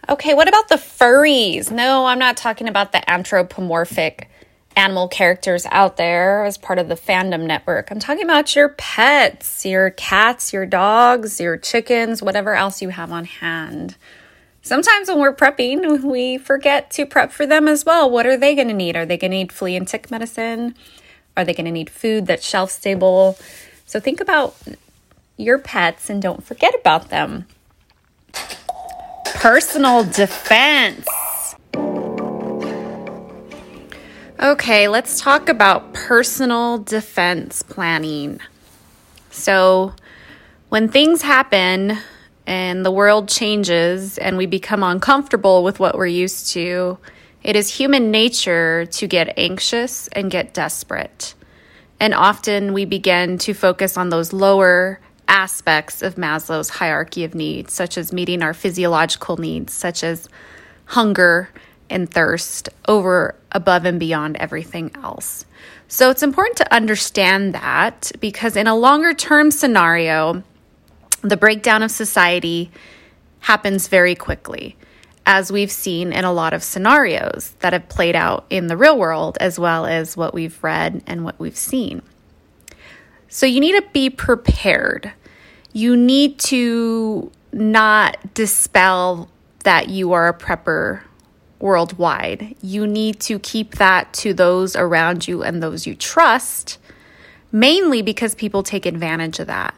Okay, 0.08 0.34
what 0.34 0.48
about 0.48 0.70
the 0.70 0.76
furries? 0.76 1.72
No, 1.72 2.06
I'm 2.08 2.20
not 2.20 2.36
talking 2.36 2.68
about 2.68 2.92
the 2.92 3.10
anthropomorphic 3.10 4.29
animal 4.80 5.10
characters 5.10 5.66
out 5.72 5.98
there 5.98 6.46
as 6.46 6.58
part 6.58 6.80
of 6.80 6.88
the 6.88 6.96
fandom 6.96 7.42
network. 7.42 7.92
I'm 7.92 8.00
talking 8.00 8.24
about 8.24 8.56
your 8.56 8.70
pets, 8.70 9.66
your 9.66 9.90
cats, 9.90 10.54
your 10.54 10.66
dogs, 10.66 11.42
your 11.42 11.58
chickens, 11.58 12.24
whatever 12.24 12.56
else 12.56 12.82
you 12.82 12.90
have 12.90 13.12
on 13.12 13.26
hand. 13.26 13.98
Sometimes 14.62 15.10
when 15.10 15.20
we're 15.20 15.36
prepping, 15.36 16.02
we 16.04 16.38
forget 16.38 16.90
to 16.92 17.06
prep 17.06 17.34
for 17.34 17.46
them 17.46 17.68
as 17.68 17.86
well. 17.86 18.10
What 18.10 18.26
are 18.26 18.38
they 18.38 18.56
going 18.56 18.70
to 18.70 18.74
need? 18.74 18.96
Are 18.96 19.06
they 19.06 19.18
going 19.18 19.32
to 19.32 19.38
need 19.38 19.52
flea 19.52 19.76
and 19.76 19.88
tick 19.88 20.10
medicine? 20.10 20.76
Are 21.36 21.44
they 21.44 21.54
going 21.54 21.66
to 21.66 21.72
need 21.72 21.90
food 21.90 22.26
that's 22.28 22.48
shelf 22.48 22.72
stable? 22.72 23.38
So 23.86 24.00
think 24.00 24.22
about 24.22 24.56
your 25.36 25.60
pets 25.60 26.10
and 26.10 26.22
don't 26.22 26.44
forget 26.44 26.74
about 26.80 27.10
them 27.10 27.48
personal 29.40 30.04
defense. 30.04 31.08
Okay, 34.42 34.88
let's 34.88 35.20
talk 35.20 35.50
about 35.50 35.94
personal 35.94 36.78
defense 36.78 37.62
planning. 37.62 38.40
So, 39.32 39.94
when 40.70 40.88
things 40.88 41.22
happen 41.22 41.98
and 42.48 42.86
the 42.86 42.92
world 42.92 43.28
changes 43.28 44.18
and 44.18 44.38
we 44.38 44.46
become 44.46 44.82
uncomfortable 44.82 45.62
with 45.62 45.82
what 45.82 45.98
we're 45.98 46.06
used 46.06 46.54
to, 46.54 47.00
it 47.44 47.58
is 47.58 47.68
human 47.76 48.12
nature 48.12 48.86
to 48.86 49.08
get 49.08 49.38
anxious 49.38 50.08
and 50.14 50.32
get 50.32 50.54
desperate. 50.54 51.34
And 52.00 52.14
often 52.14 52.72
we 52.72 52.86
begin 52.86 53.40
to 53.40 53.54
focus 53.54 53.98
on 53.98 54.08
those 54.08 54.32
lower 54.32 55.02
aspects 55.28 56.02
of 56.02 56.16
Maslow's 56.16 56.70
hierarchy 56.70 57.26
of 57.26 57.36
needs, 57.36 57.74
such 57.74 57.98
as 57.98 58.14
meeting 58.14 58.42
our 58.42 58.54
physiological 58.54 59.36
needs, 59.36 59.74
such 59.74 60.02
as 60.02 60.30
hunger 60.86 61.50
and 61.90 62.10
thirst 62.10 62.70
over 62.88 63.36
above 63.52 63.86
and 63.86 64.00
beyond 64.00 64.38
everything 64.38 64.92
else. 65.04 65.46
So 65.88 66.10
it's 66.10 66.24
important 66.24 66.58
to 66.58 66.74
understand 66.74 67.54
that 67.56 68.12
because 68.20 68.56
in 68.56 68.68
a 68.68 68.76
longer 68.76 69.14
term 69.14 69.52
scenario, 69.52 70.44
the 71.22 71.38
breakdown 71.38 71.84
of 71.84 71.92
society 71.92 72.72
happens 73.40 73.88
very 73.88 74.16
quickly, 74.16 74.76
as 75.26 75.52
we've 75.52 75.72
seen 75.72 76.14
in 76.14 76.26
a 76.26 76.32
lot 76.32 76.54
of 76.54 76.64
scenarios 76.64 77.56
that 77.60 77.74
have 77.74 77.90
played 77.90 78.16
out 78.16 78.46
in 78.50 78.68
the 78.68 78.78
real 78.78 78.98
world, 78.98 79.38
as 79.42 79.60
well 79.60 79.86
as 79.86 80.16
what 80.16 80.34
we've 80.34 80.64
read 80.64 81.04
and 81.08 81.24
what 81.24 81.40
we've 81.40 81.58
seen. 81.58 82.02
So 83.28 83.46
you 83.46 83.60
need 83.60 83.74
to 83.74 83.86
be 83.92 84.10
prepared. 84.10 85.12
You 85.74 85.96
need 85.96 86.40
to 86.40 87.32
not 87.52 88.34
dispel 88.34 89.30
that 89.64 89.90
you 89.90 90.14
are 90.14 90.28
a 90.28 90.34
prepper 90.34 91.02
worldwide. 91.60 92.56
You 92.62 92.88
need 92.88 93.20
to 93.22 93.40
keep 93.40 93.76
that 93.76 94.14
to 94.14 94.34
those 94.34 94.76
around 94.76 95.28
you 95.28 95.44
and 95.44 95.62
those 95.62 95.86
you 95.86 95.96
trust, 95.96 96.78
mainly 97.52 98.02
because 98.02 98.36
people 98.36 98.64
take 98.64 98.86
advantage 98.86 99.40
of 99.40 99.48
that. 99.48 99.76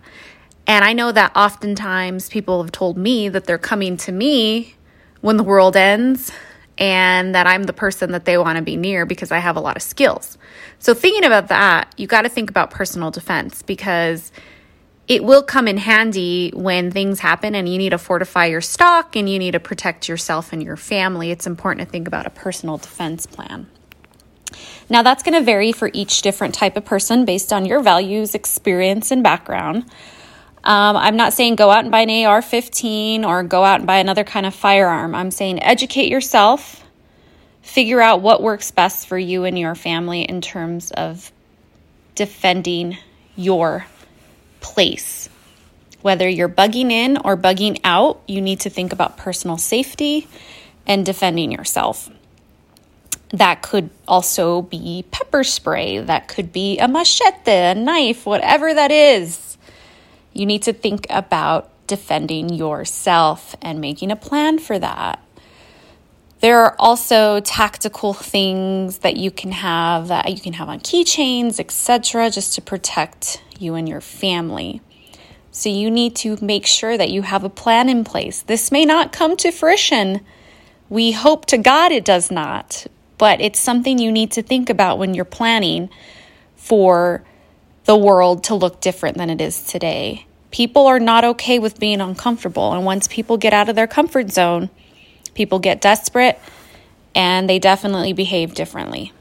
And 0.67 0.85
I 0.85 0.93
know 0.93 1.11
that 1.11 1.35
oftentimes 1.35 2.29
people 2.29 2.61
have 2.61 2.71
told 2.71 2.97
me 2.97 3.29
that 3.29 3.45
they're 3.45 3.57
coming 3.57 3.97
to 3.97 4.11
me 4.11 4.75
when 5.21 5.37
the 5.37 5.43
world 5.43 5.75
ends 5.75 6.31
and 6.77 7.35
that 7.35 7.45
I'm 7.47 7.63
the 7.63 7.73
person 7.73 8.11
that 8.11 8.25
they 8.25 8.37
want 8.37 8.57
to 8.57 8.63
be 8.63 8.77
near 8.77 9.05
because 9.05 9.31
I 9.31 9.39
have 9.39 9.55
a 9.55 9.59
lot 9.59 9.75
of 9.75 9.81
skills. 9.81 10.37
So, 10.79 10.93
thinking 10.93 11.23
about 11.23 11.47
that, 11.49 11.93
you 11.97 12.07
got 12.07 12.23
to 12.23 12.29
think 12.29 12.49
about 12.49 12.71
personal 12.71 13.11
defense 13.11 13.61
because 13.61 14.31
it 15.11 15.25
will 15.25 15.43
come 15.43 15.67
in 15.67 15.75
handy 15.75 16.51
when 16.55 16.89
things 16.89 17.19
happen 17.19 17.53
and 17.53 17.67
you 17.67 17.77
need 17.77 17.89
to 17.89 17.97
fortify 17.97 18.45
your 18.45 18.61
stock 18.61 19.17
and 19.17 19.29
you 19.29 19.37
need 19.37 19.51
to 19.51 19.59
protect 19.59 20.07
yourself 20.07 20.53
and 20.53 20.63
your 20.63 20.77
family. 20.77 21.31
It's 21.31 21.45
important 21.45 21.85
to 21.85 21.91
think 21.91 22.07
about 22.07 22.27
a 22.27 22.29
personal 22.29 22.77
defense 22.77 23.25
plan. 23.25 23.67
Now, 24.89 25.03
that's 25.03 25.21
going 25.21 25.33
to 25.33 25.41
vary 25.41 25.73
for 25.73 25.91
each 25.93 26.21
different 26.21 26.53
type 26.53 26.77
of 26.77 26.85
person 26.85 27.25
based 27.25 27.51
on 27.51 27.65
your 27.65 27.81
values, 27.81 28.35
experience, 28.35 29.11
and 29.11 29.21
background. 29.21 29.83
Um, 30.63 30.95
I'm 30.95 31.17
not 31.17 31.33
saying 31.33 31.55
go 31.55 31.71
out 31.71 31.83
and 31.83 31.91
buy 31.91 32.03
an 32.03 32.25
AR 32.25 32.41
15 32.41 33.25
or 33.25 33.43
go 33.43 33.65
out 33.65 33.81
and 33.81 33.87
buy 33.87 33.97
another 33.97 34.23
kind 34.23 34.45
of 34.45 34.55
firearm. 34.55 35.13
I'm 35.13 35.31
saying 35.31 35.61
educate 35.61 36.07
yourself, 36.07 36.85
figure 37.61 37.99
out 37.99 38.21
what 38.21 38.41
works 38.41 38.71
best 38.71 39.09
for 39.09 39.17
you 39.17 39.43
and 39.43 39.59
your 39.59 39.75
family 39.75 40.21
in 40.21 40.39
terms 40.39 40.89
of 40.91 41.33
defending 42.15 42.97
your 43.35 43.85
place. 44.61 45.29
Whether 46.01 46.27
you're 46.27 46.49
bugging 46.49 46.91
in 46.91 47.17
or 47.17 47.35
bugging 47.35 47.79
out, 47.83 48.21
you 48.27 48.41
need 48.41 48.61
to 48.61 48.69
think 48.69 48.93
about 48.93 49.17
personal 49.17 49.57
safety 49.57 50.27
and 50.87 51.05
defending 51.05 51.51
yourself. 51.51 52.09
That 53.29 53.61
could 53.61 53.89
also 54.07 54.61
be 54.61 55.05
pepper 55.11 55.43
spray, 55.43 55.99
that 55.99 56.27
could 56.27 56.51
be 56.51 56.79
a 56.79 56.87
machete, 56.87 57.51
a 57.51 57.75
knife, 57.75 58.25
whatever 58.25 58.73
that 58.73 58.91
is. 58.91 59.57
You 60.33 60.45
need 60.45 60.63
to 60.63 60.73
think 60.73 61.05
about 61.09 61.69
defending 61.87 62.49
yourself 62.49 63.55
and 63.61 63.79
making 63.79 64.11
a 64.11 64.15
plan 64.15 64.59
for 64.59 64.79
that. 64.79 65.19
There 66.41 66.59
are 66.61 66.75
also 66.79 67.39
tactical 67.41 68.13
things 68.13 68.97
that 68.99 69.15
you 69.15 69.29
can 69.29 69.51
have 69.51 70.07
that 70.07 70.27
you 70.31 70.41
can 70.41 70.53
have 70.53 70.69
on 70.69 70.79
keychains, 70.79 71.59
etc., 71.59 72.31
just 72.31 72.55
to 72.55 72.61
protect 72.63 73.43
you 73.59 73.75
and 73.75 73.87
your 73.87 74.01
family. 74.01 74.81
So 75.51 75.69
you 75.69 75.91
need 75.91 76.15
to 76.17 76.39
make 76.41 76.65
sure 76.65 76.97
that 76.97 77.11
you 77.11 77.21
have 77.21 77.43
a 77.43 77.49
plan 77.49 77.89
in 77.89 78.03
place. 78.03 78.41
This 78.41 78.71
may 78.71 78.85
not 78.85 79.13
come 79.13 79.37
to 79.37 79.51
fruition. 79.51 80.21
We 80.89 81.11
hope 81.11 81.45
to 81.47 81.59
God 81.59 81.91
it 81.91 82.03
does 82.03 82.31
not, 82.31 82.87
but 83.19 83.39
it's 83.39 83.59
something 83.59 83.99
you 83.99 84.11
need 84.11 84.31
to 84.31 84.41
think 84.41 84.67
about 84.71 84.97
when 84.97 85.13
you're 85.13 85.25
planning 85.25 85.91
for 86.55 87.23
the 87.85 87.95
world 87.95 88.43
to 88.45 88.55
look 88.55 88.81
different 88.81 89.17
than 89.17 89.29
it 89.29 89.41
is 89.41 89.61
today. 89.63 90.25
People 90.49 90.87
are 90.87 90.99
not 90.99 91.23
okay 91.23 91.59
with 91.59 91.79
being 91.79 92.01
uncomfortable, 92.01 92.73
and 92.73 92.83
once 92.83 93.07
people 93.07 93.37
get 93.37 93.53
out 93.53 93.69
of 93.69 93.75
their 93.75 93.87
comfort 93.87 94.31
zone, 94.31 94.71
People 95.33 95.59
get 95.59 95.81
desperate 95.81 96.39
and 97.15 97.49
they 97.49 97.59
definitely 97.59 98.13
behave 98.13 98.53
differently. 98.53 99.11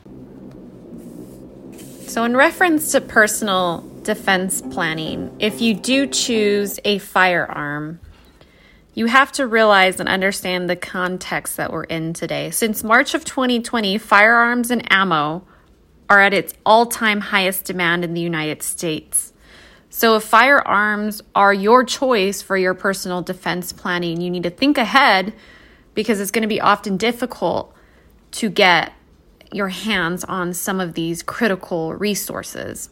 So, 2.06 2.24
in 2.24 2.36
reference 2.36 2.92
to 2.92 3.00
personal 3.00 3.88
defense 4.02 4.62
planning, 4.62 5.34
if 5.38 5.60
you 5.60 5.74
do 5.74 6.06
choose 6.06 6.80
a 6.84 6.98
firearm, 6.98 8.00
you 8.94 9.06
have 9.06 9.30
to 9.32 9.46
realize 9.46 10.00
and 10.00 10.08
understand 10.08 10.68
the 10.68 10.74
context 10.74 11.56
that 11.56 11.72
we're 11.72 11.84
in 11.84 12.12
today. 12.12 12.50
Since 12.50 12.82
March 12.82 13.14
of 13.14 13.24
2020, 13.24 13.98
firearms 13.98 14.72
and 14.72 14.92
ammo 14.92 15.44
are 16.08 16.20
at 16.20 16.34
its 16.34 16.52
all 16.66 16.86
time 16.86 17.20
highest 17.20 17.64
demand 17.64 18.04
in 18.04 18.14
the 18.14 18.20
United 18.20 18.64
States. 18.64 19.32
So, 19.88 20.16
if 20.16 20.24
firearms 20.24 21.22
are 21.36 21.54
your 21.54 21.84
choice 21.84 22.42
for 22.42 22.56
your 22.56 22.74
personal 22.74 23.22
defense 23.22 23.72
planning, 23.72 24.20
you 24.20 24.30
need 24.30 24.42
to 24.42 24.50
think 24.50 24.78
ahead 24.78 25.32
because 25.94 26.20
it's 26.20 26.30
going 26.30 26.42
to 26.42 26.48
be 26.48 26.60
often 26.60 26.96
difficult 26.96 27.74
to 28.32 28.48
get 28.48 28.92
your 29.52 29.68
hands 29.68 30.24
on 30.24 30.52
some 30.54 30.80
of 30.80 30.94
these 30.94 31.22
critical 31.22 31.94
resources. 31.94 32.90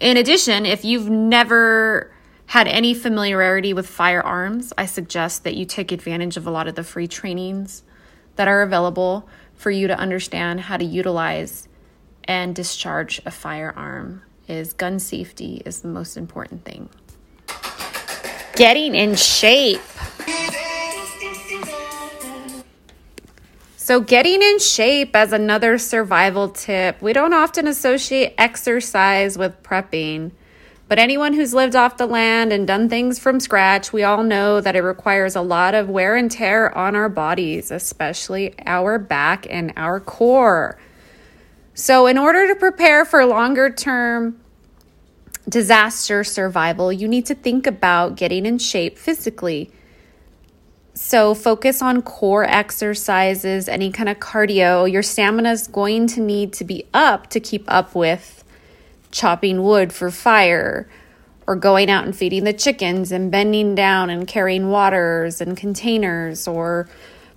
In 0.00 0.16
addition, 0.16 0.66
if 0.66 0.84
you've 0.84 1.08
never 1.08 2.12
had 2.46 2.66
any 2.66 2.94
familiarity 2.94 3.72
with 3.72 3.86
firearms, 3.86 4.72
I 4.76 4.86
suggest 4.86 5.44
that 5.44 5.54
you 5.54 5.64
take 5.64 5.92
advantage 5.92 6.36
of 6.36 6.46
a 6.46 6.50
lot 6.50 6.68
of 6.68 6.74
the 6.74 6.84
free 6.84 7.06
trainings 7.06 7.82
that 8.36 8.48
are 8.48 8.62
available 8.62 9.28
for 9.54 9.70
you 9.70 9.86
to 9.86 9.98
understand 9.98 10.60
how 10.60 10.76
to 10.76 10.84
utilize 10.84 11.68
and 12.24 12.54
discharge 12.54 13.20
a 13.24 13.30
firearm 13.30 14.22
is 14.48 14.72
gun 14.72 14.98
safety 14.98 15.62
is 15.64 15.80
the 15.80 15.88
most 15.88 16.16
important 16.16 16.64
thing. 16.64 16.88
Getting 18.56 18.94
in 18.94 19.14
shape. 19.14 19.80
So, 23.82 23.98
getting 23.98 24.40
in 24.42 24.60
shape 24.60 25.16
as 25.16 25.32
another 25.32 25.76
survival 25.76 26.48
tip. 26.48 27.02
We 27.02 27.12
don't 27.12 27.34
often 27.34 27.66
associate 27.66 28.32
exercise 28.38 29.36
with 29.36 29.60
prepping, 29.64 30.30
but 30.86 31.00
anyone 31.00 31.32
who's 31.32 31.52
lived 31.52 31.74
off 31.74 31.96
the 31.96 32.06
land 32.06 32.52
and 32.52 32.64
done 32.64 32.88
things 32.88 33.18
from 33.18 33.40
scratch, 33.40 33.92
we 33.92 34.04
all 34.04 34.22
know 34.22 34.60
that 34.60 34.76
it 34.76 34.82
requires 34.82 35.34
a 35.34 35.40
lot 35.40 35.74
of 35.74 35.88
wear 35.88 36.14
and 36.14 36.30
tear 36.30 36.72
on 36.78 36.94
our 36.94 37.08
bodies, 37.08 37.72
especially 37.72 38.54
our 38.66 39.00
back 39.00 39.48
and 39.50 39.72
our 39.76 39.98
core. 39.98 40.78
So, 41.74 42.06
in 42.06 42.18
order 42.18 42.46
to 42.46 42.54
prepare 42.54 43.04
for 43.04 43.26
longer 43.26 43.68
term 43.68 44.40
disaster 45.48 46.22
survival, 46.22 46.92
you 46.92 47.08
need 47.08 47.26
to 47.26 47.34
think 47.34 47.66
about 47.66 48.14
getting 48.14 48.46
in 48.46 48.58
shape 48.58 48.96
physically. 48.96 49.72
So, 50.94 51.34
focus 51.34 51.80
on 51.80 52.02
core 52.02 52.44
exercises, 52.44 53.66
any 53.66 53.90
kind 53.90 54.10
of 54.10 54.18
cardio. 54.18 54.90
Your 54.90 55.02
stamina 55.02 55.50
is 55.50 55.66
going 55.66 56.06
to 56.08 56.20
need 56.20 56.52
to 56.54 56.64
be 56.64 56.84
up 56.92 57.30
to 57.30 57.40
keep 57.40 57.64
up 57.66 57.94
with 57.94 58.44
chopping 59.10 59.62
wood 59.62 59.92
for 59.92 60.10
fire, 60.10 60.86
or 61.46 61.56
going 61.56 61.88
out 61.88 62.04
and 62.04 62.14
feeding 62.14 62.44
the 62.44 62.52
chickens, 62.52 63.10
and 63.10 63.30
bending 63.30 63.74
down 63.74 64.10
and 64.10 64.28
carrying 64.28 64.68
waters 64.68 65.40
and 65.40 65.56
containers, 65.56 66.46
or 66.46 66.90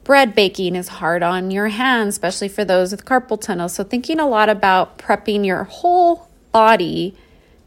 bread 0.03 0.35
baking 0.35 0.75
is 0.75 0.89
hard 0.89 1.23
on 1.23 1.49
your 1.49 1.69
hands, 1.69 2.15
especially 2.15 2.49
for 2.49 2.65
those 2.65 2.91
with 2.91 3.05
carpal 3.05 3.39
tunnel. 3.39 3.69
So, 3.69 3.85
thinking 3.85 4.19
a 4.19 4.27
lot 4.27 4.49
about 4.49 4.97
prepping 4.97 5.45
your 5.45 5.63
whole 5.63 6.27
body 6.51 7.15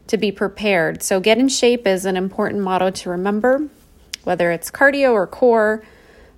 to 0.05 0.17
be 0.17 0.31
prepared. 0.31 1.01
So, 1.01 1.19
get 1.19 1.39
in 1.39 1.49
shape 1.49 1.87
is 1.87 2.05
an 2.05 2.15
important 2.15 2.61
motto 2.61 2.91
to 2.91 3.09
remember 3.09 3.69
whether 4.29 4.51
it's 4.51 4.69
cardio 4.69 5.11
or 5.11 5.25
core. 5.25 5.81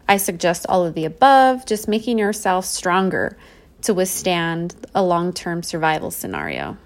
I 0.08 0.15
suggest 0.15 0.65
all 0.69 0.86
of 0.86 0.93
the 0.93 1.04
above, 1.04 1.65
just 1.65 1.89
making 1.89 2.17
yourself 2.19 2.63
stronger 2.63 3.36
to 3.82 3.93
withstand 3.93 4.73
a 4.95 5.04
long 5.04 5.34
term 5.34 5.62
survival 5.62 6.10
scenario. 6.10 6.77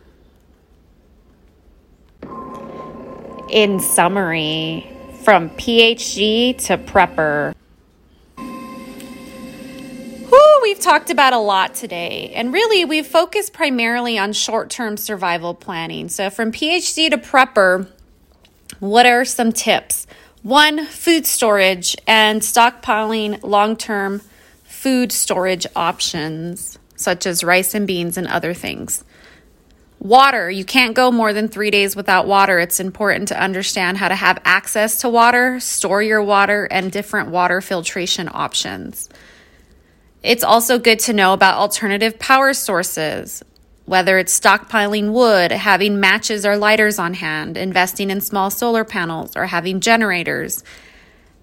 In 3.52 3.80
summary, 3.80 4.92
from 5.22 5.52
PhD 5.52 6.58
to 6.66 6.80
prepper, 6.80 7.54
Whew, 10.28 10.60
we've 10.64 10.80
talked 10.80 11.12
about 11.12 11.34
a 11.34 11.38
lot 11.38 11.76
today, 11.76 12.32
and 12.34 12.52
really 12.52 12.84
we've 12.84 13.06
focused 13.06 13.54
primarily 13.54 14.18
on 14.18 14.34
short 14.34 14.72
term 14.72 14.98
survival 14.98 15.54
planning. 15.54 16.10
So, 16.10 16.32
from 16.32 16.52
PhD 16.52 17.12
to 17.12 17.20
prepper, 17.20 17.88
what 18.80 19.06
are 19.06 19.24
some 19.24 19.52
tips? 19.52 20.08
One, 20.46 20.86
food 20.86 21.26
storage 21.26 21.98
and 22.06 22.40
stockpiling 22.40 23.42
long 23.42 23.76
term 23.76 24.22
food 24.64 25.12
storage 25.12 25.66
options, 25.76 26.78
such 26.96 27.26
as 27.26 27.44
rice 27.44 27.74
and 27.74 27.88
beans 27.88 28.16
and 28.16 28.28
other 28.28 28.54
things. 28.54 29.04
Water, 29.98 30.52
you 30.52 30.64
can't 30.64 30.94
go 30.94 31.12
more 31.12 31.34
than 31.34 31.48
three 31.48 31.72
days 31.72 31.96
without 31.96 32.28
water. 32.28 32.60
It's 32.60 32.80
important 32.80 33.30
to 33.30 33.42
understand 33.42 33.98
how 33.98 34.08
to 34.08 34.14
have 34.14 34.38
access 34.46 35.02
to 35.02 35.10
water, 35.10 35.60
store 35.60 36.04
your 36.04 36.22
water, 36.22 36.66
and 36.66 36.92
different 36.92 37.30
water 37.30 37.60
filtration 37.60 38.30
options. 38.32 39.10
It's 40.22 40.44
also 40.44 40.78
good 40.78 41.00
to 41.00 41.14
know 41.14 41.34
about 41.34 41.58
alternative 41.58 42.20
power 42.20 42.54
sources, 42.54 43.44
whether 43.86 44.18
it's 44.18 44.38
stockpiling 44.38 45.12
wood, 45.12 45.52
having 45.52 46.00
matches 46.00 46.46
or 46.46 46.58
lighters 46.58 46.98
on 46.98 47.14
hand, 47.14 47.56
investing 47.56 48.10
in 48.10 48.20
small 48.20 48.50
solar 48.50 48.84
panels, 48.84 49.36
or 49.36 49.46
having 49.46 49.80
generators, 49.80 50.64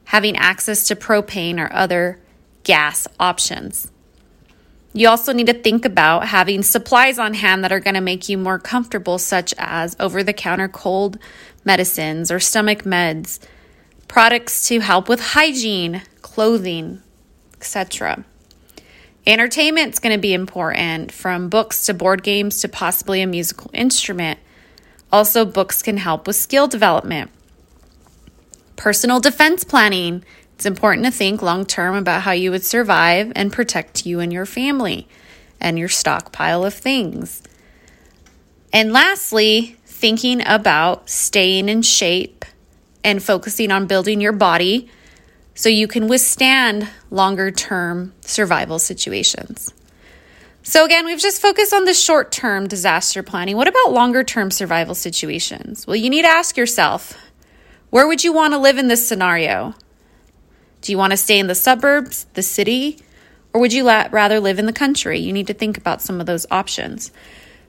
having 0.05 0.37
access 0.37 0.89
to 0.89 0.97
propane 0.97 1.59
or 1.59 1.73
other 1.73 2.19
gas 2.65 3.07
options. 3.21 3.91
You 4.93 5.09
also 5.09 5.33
need 5.33 5.47
to 5.47 5.55
think 5.55 5.85
about 5.85 6.27
having 6.27 6.63
supplies 6.63 7.19
on 7.19 7.33
hand 7.35 7.65
that 7.65 7.73
are 7.73 7.81
going 7.81 7.95
to 7.95 8.01
make 8.01 8.29
you 8.29 8.37
more 8.37 8.59
comfortable, 8.59 9.19
such 9.19 9.55
as 9.57 9.97
over 9.99 10.23
the 10.23 10.35
counter 10.35 10.69
cold 10.69 11.19
medicines 11.65 12.31
or 12.31 12.41
stomach 12.41 12.83
meds, 12.83 13.39
products 14.07 14.69
to 14.69 14.81
help 14.81 15.09
with 15.09 15.21
hygiene, 15.21 16.03
clothing, 16.21 17.01
etc. 17.55 18.25
Entertainment's 19.27 19.99
going 19.99 20.15
to 20.15 20.21
be 20.21 20.35
important 20.35 21.13
from 21.13 21.49
books 21.49 21.87
to 21.87 21.95
board 21.95 22.23
games 22.23 22.61
to 22.61 22.69
possibly 22.69 23.23
a 23.23 23.27
musical 23.27 23.71
instrument. 23.73 24.41
Also, 25.13 25.45
books 25.45 25.83
can 25.83 25.99
help 25.99 26.27
with 26.27 26.37
skill 26.37 26.67
development. 26.67 27.31
Personal 28.77 29.21
defense 29.21 29.63
planning 29.63 30.25
it's 30.63 30.67
important 30.67 31.05
to 31.05 31.11
think 31.11 31.43
long 31.43 31.67
term 31.67 31.97
about 31.97 32.23
how 32.23 32.31
you 32.31 32.53
would 32.53 32.65
survive 32.65 33.33
and 33.35 33.53
protect 33.53 34.07
you 34.07 34.21
and 34.21 34.33
your 34.33 34.47
family 34.47 35.09
and 35.61 35.77
your 35.77 35.89
stockpile 35.89 36.65
of 36.65 36.73
things. 36.73 37.43
And 38.73 38.93
lastly, 38.93 39.77
thinking 39.85 40.41
about 40.47 41.11
staying 41.11 41.69
in 41.69 41.83
shape 41.83 42.45
and 43.03 43.21
focusing 43.21 43.73
on 43.73 43.89
building 43.89 44.21
your 44.21 44.31
body 44.31 44.89
so 45.55 45.69
you 45.69 45.87
can 45.87 46.09
withstand 46.09 46.89
longer 47.11 47.51
term 47.51 48.15
survival 48.21 48.79
situations. 48.79 49.73
So, 50.65 50.85
again, 50.85 51.05
we've 51.05 51.21
just 51.21 51.43
focused 51.43 51.75
on 51.75 51.85
the 51.85 51.95
short 51.95 52.31
term 52.31 52.69
disaster 52.69 53.23
planning. 53.23 53.57
What 53.57 53.69
about 53.69 53.93
longer 53.93 54.23
term 54.23 54.51
survival 54.51 54.95
situations? 54.95 55.87
Well, 55.87 55.97
you 55.97 56.09
need 56.09 56.23
to 56.23 56.29
ask 56.29 56.57
yourself 56.57 57.19
where 57.91 58.07
would 58.07 58.25
you 58.25 58.33
want 58.33 58.55
to 58.55 58.59
live 58.59 58.79
in 58.79 58.89
this 58.89 59.07
scenario? 59.07 59.75
Do 60.81 60.93
you 60.93 60.99
want 60.99 61.11
to 61.11 61.17
stay 61.17 61.39
in 61.39 61.47
the 61.47 61.55
suburbs, 61.55 62.27
the 62.35 62.43
city, 62.43 62.99
or 63.53 63.61
would 63.61 63.73
you 63.73 63.85
la- 63.85 64.09
rather 64.11 64.41
live 64.41 64.59
in 64.59 64.67
the 64.67 64.73
country? 64.73 65.19
You 65.19 65.33
need 65.33 65.47
to 65.49 65.55
think 65.55 65.77
about 65.77 66.01
some 66.01 66.21
of 66.21 66.27
those 66.27 66.47
options. 66.51 67.13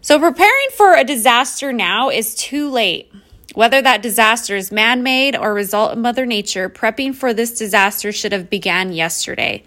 So, 0.02 0.20
preparing 0.20 0.68
for 0.76 0.94
a 0.94 1.04
disaster 1.04 1.74
now 1.74 2.10
is 2.10 2.36
too 2.36 2.70
late. 2.70 3.12
Whether 3.54 3.84
that 3.84 4.02
disaster 4.02 4.56
is 4.56 4.72
man 4.72 5.04
made 5.04 5.36
or 5.36 5.54
result 5.54 5.92
of 5.92 6.00
Mother 6.00 6.26
Nature, 6.26 6.70
prepping 6.70 7.14
for 7.14 7.34
this 7.34 7.58
disaster 7.58 8.12
should 8.12 8.32
have 8.32 8.50
began 8.50 8.94
yesterday. 8.94 9.64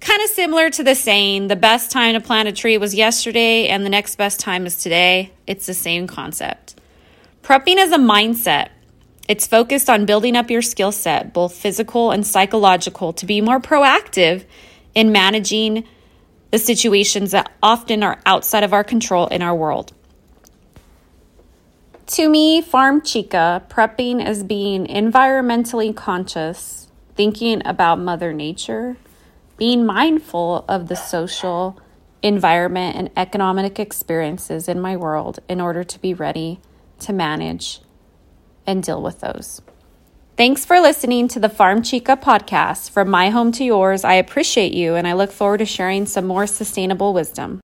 Kind 0.00 0.22
of 0.22 0.28
similar 0.30 0.68
to 0.70 0.82
the 0.82 0.94
saying, 0.94 1.48
the 1.48 1.56
best 1.56 1.90
time 1.90 2.14
to 2.14 2.20
plant 2.20 2.48
a 2.48 2.52
tree 2.52 2.76
was 2.76 2.94
yesterday 2.94 3.68
and 3.68 3.86
the 3.86 3.90
next 3.90 4.16
best 4.16 4.38
time 4.38 4.66
is 4.66 4.82
today. 4.82 5.32
It's 5.46 5.66
the 5.66 5.74
same 5.74 6.06
concept. 6.06 6.74
Prepping 7.42 7.76
is 7.76 7.92
a 7.92 7.98
mindset. 7.98 8.68
It's 9.28 9.46
focused 9.46 9.88
on 9.88 10.06
building 10.06 10.36
up 10.36 10.50
your 10.50 10.62
skill 10.62 10.92
set, 10.92 11.32
both 11.32 11.54
physical 11.54 12.10
and 12.10 12.26
psychological, 12.26 13.14
to 13.14 13.24
be 13.24 13.40
more 13.40 13.60
proactive 13.60 14.44
in 14.94 15.12
managing 15.12 15.84
the 16.50 16.58
situations 16.58 17.30
that 17.30 17.50
often 17.62 18.02
are 18.02 18.20
outside 18.26 18.64
of 18.64 18.74
our 18.74 18.84
control 18.84 19.26
in 19.28 19.40
our 19.40 19.54
world. 19.54 19.92
To 22.14 22.28
me, 22.28 22.60
Farm 22.60 23.02
Chica, 23.02 23.62
prepping 23.68 24.26
is 24.26 24.42
being 24.42 24.84
environmentally 24.86 25.94
conscious, 25.94 26.88
thinking 27.14 27.62
about 27.64 28.00
Mother 28.00 28.32
Nature, 28.32 28.96
being 29.56 29.86
mindful 29.86 30.64
of 30.68 30.88
the 30.88 30.96
social, 30.96 31.78
environment, 32.20 32.96
and 32.96 33.10
economic 33.16 33.78
experiences 33.78 34.66
in 34.66 34.80
my 34.80 34.96
world 34.96 35.38
in 35.48 35.60
order 35.60 35.84
to 35.84 36.00
be 36.00 36.12
ready 36.12 36.58
to 36.98 37.12
manage 37.12 37.80
and 38.66 38.82
deal 38.82 39.00
with 39.00 39.20
those. 39.20 39.62
Thanks 40.36 40.64
for 40.64 40.80
listening 40.80 41.28
to 41.28 41.38
the 41.38 41.48
Farm 41.48 41.80
Chica 41.80 42.16
podcast. 42.16 42.90
From 42.90 43.08
my 43.08 43.30
home 43.30 43.52
to 43.52 43.64
yours, 43.64 44.02
I 44.02 44.14
appreciate 44.14 44.72
you 44.72 44.96
and 44.96 45.06
I 45.06 45.12
look 45.12 45.30
forward 45.30 45.58
to 45.58 45.64
sharing 45.64 46.06
some 46.06 46.26
more 46.26 46.48
sustainable 46.48 47.14
wisdom. 47.14 47.58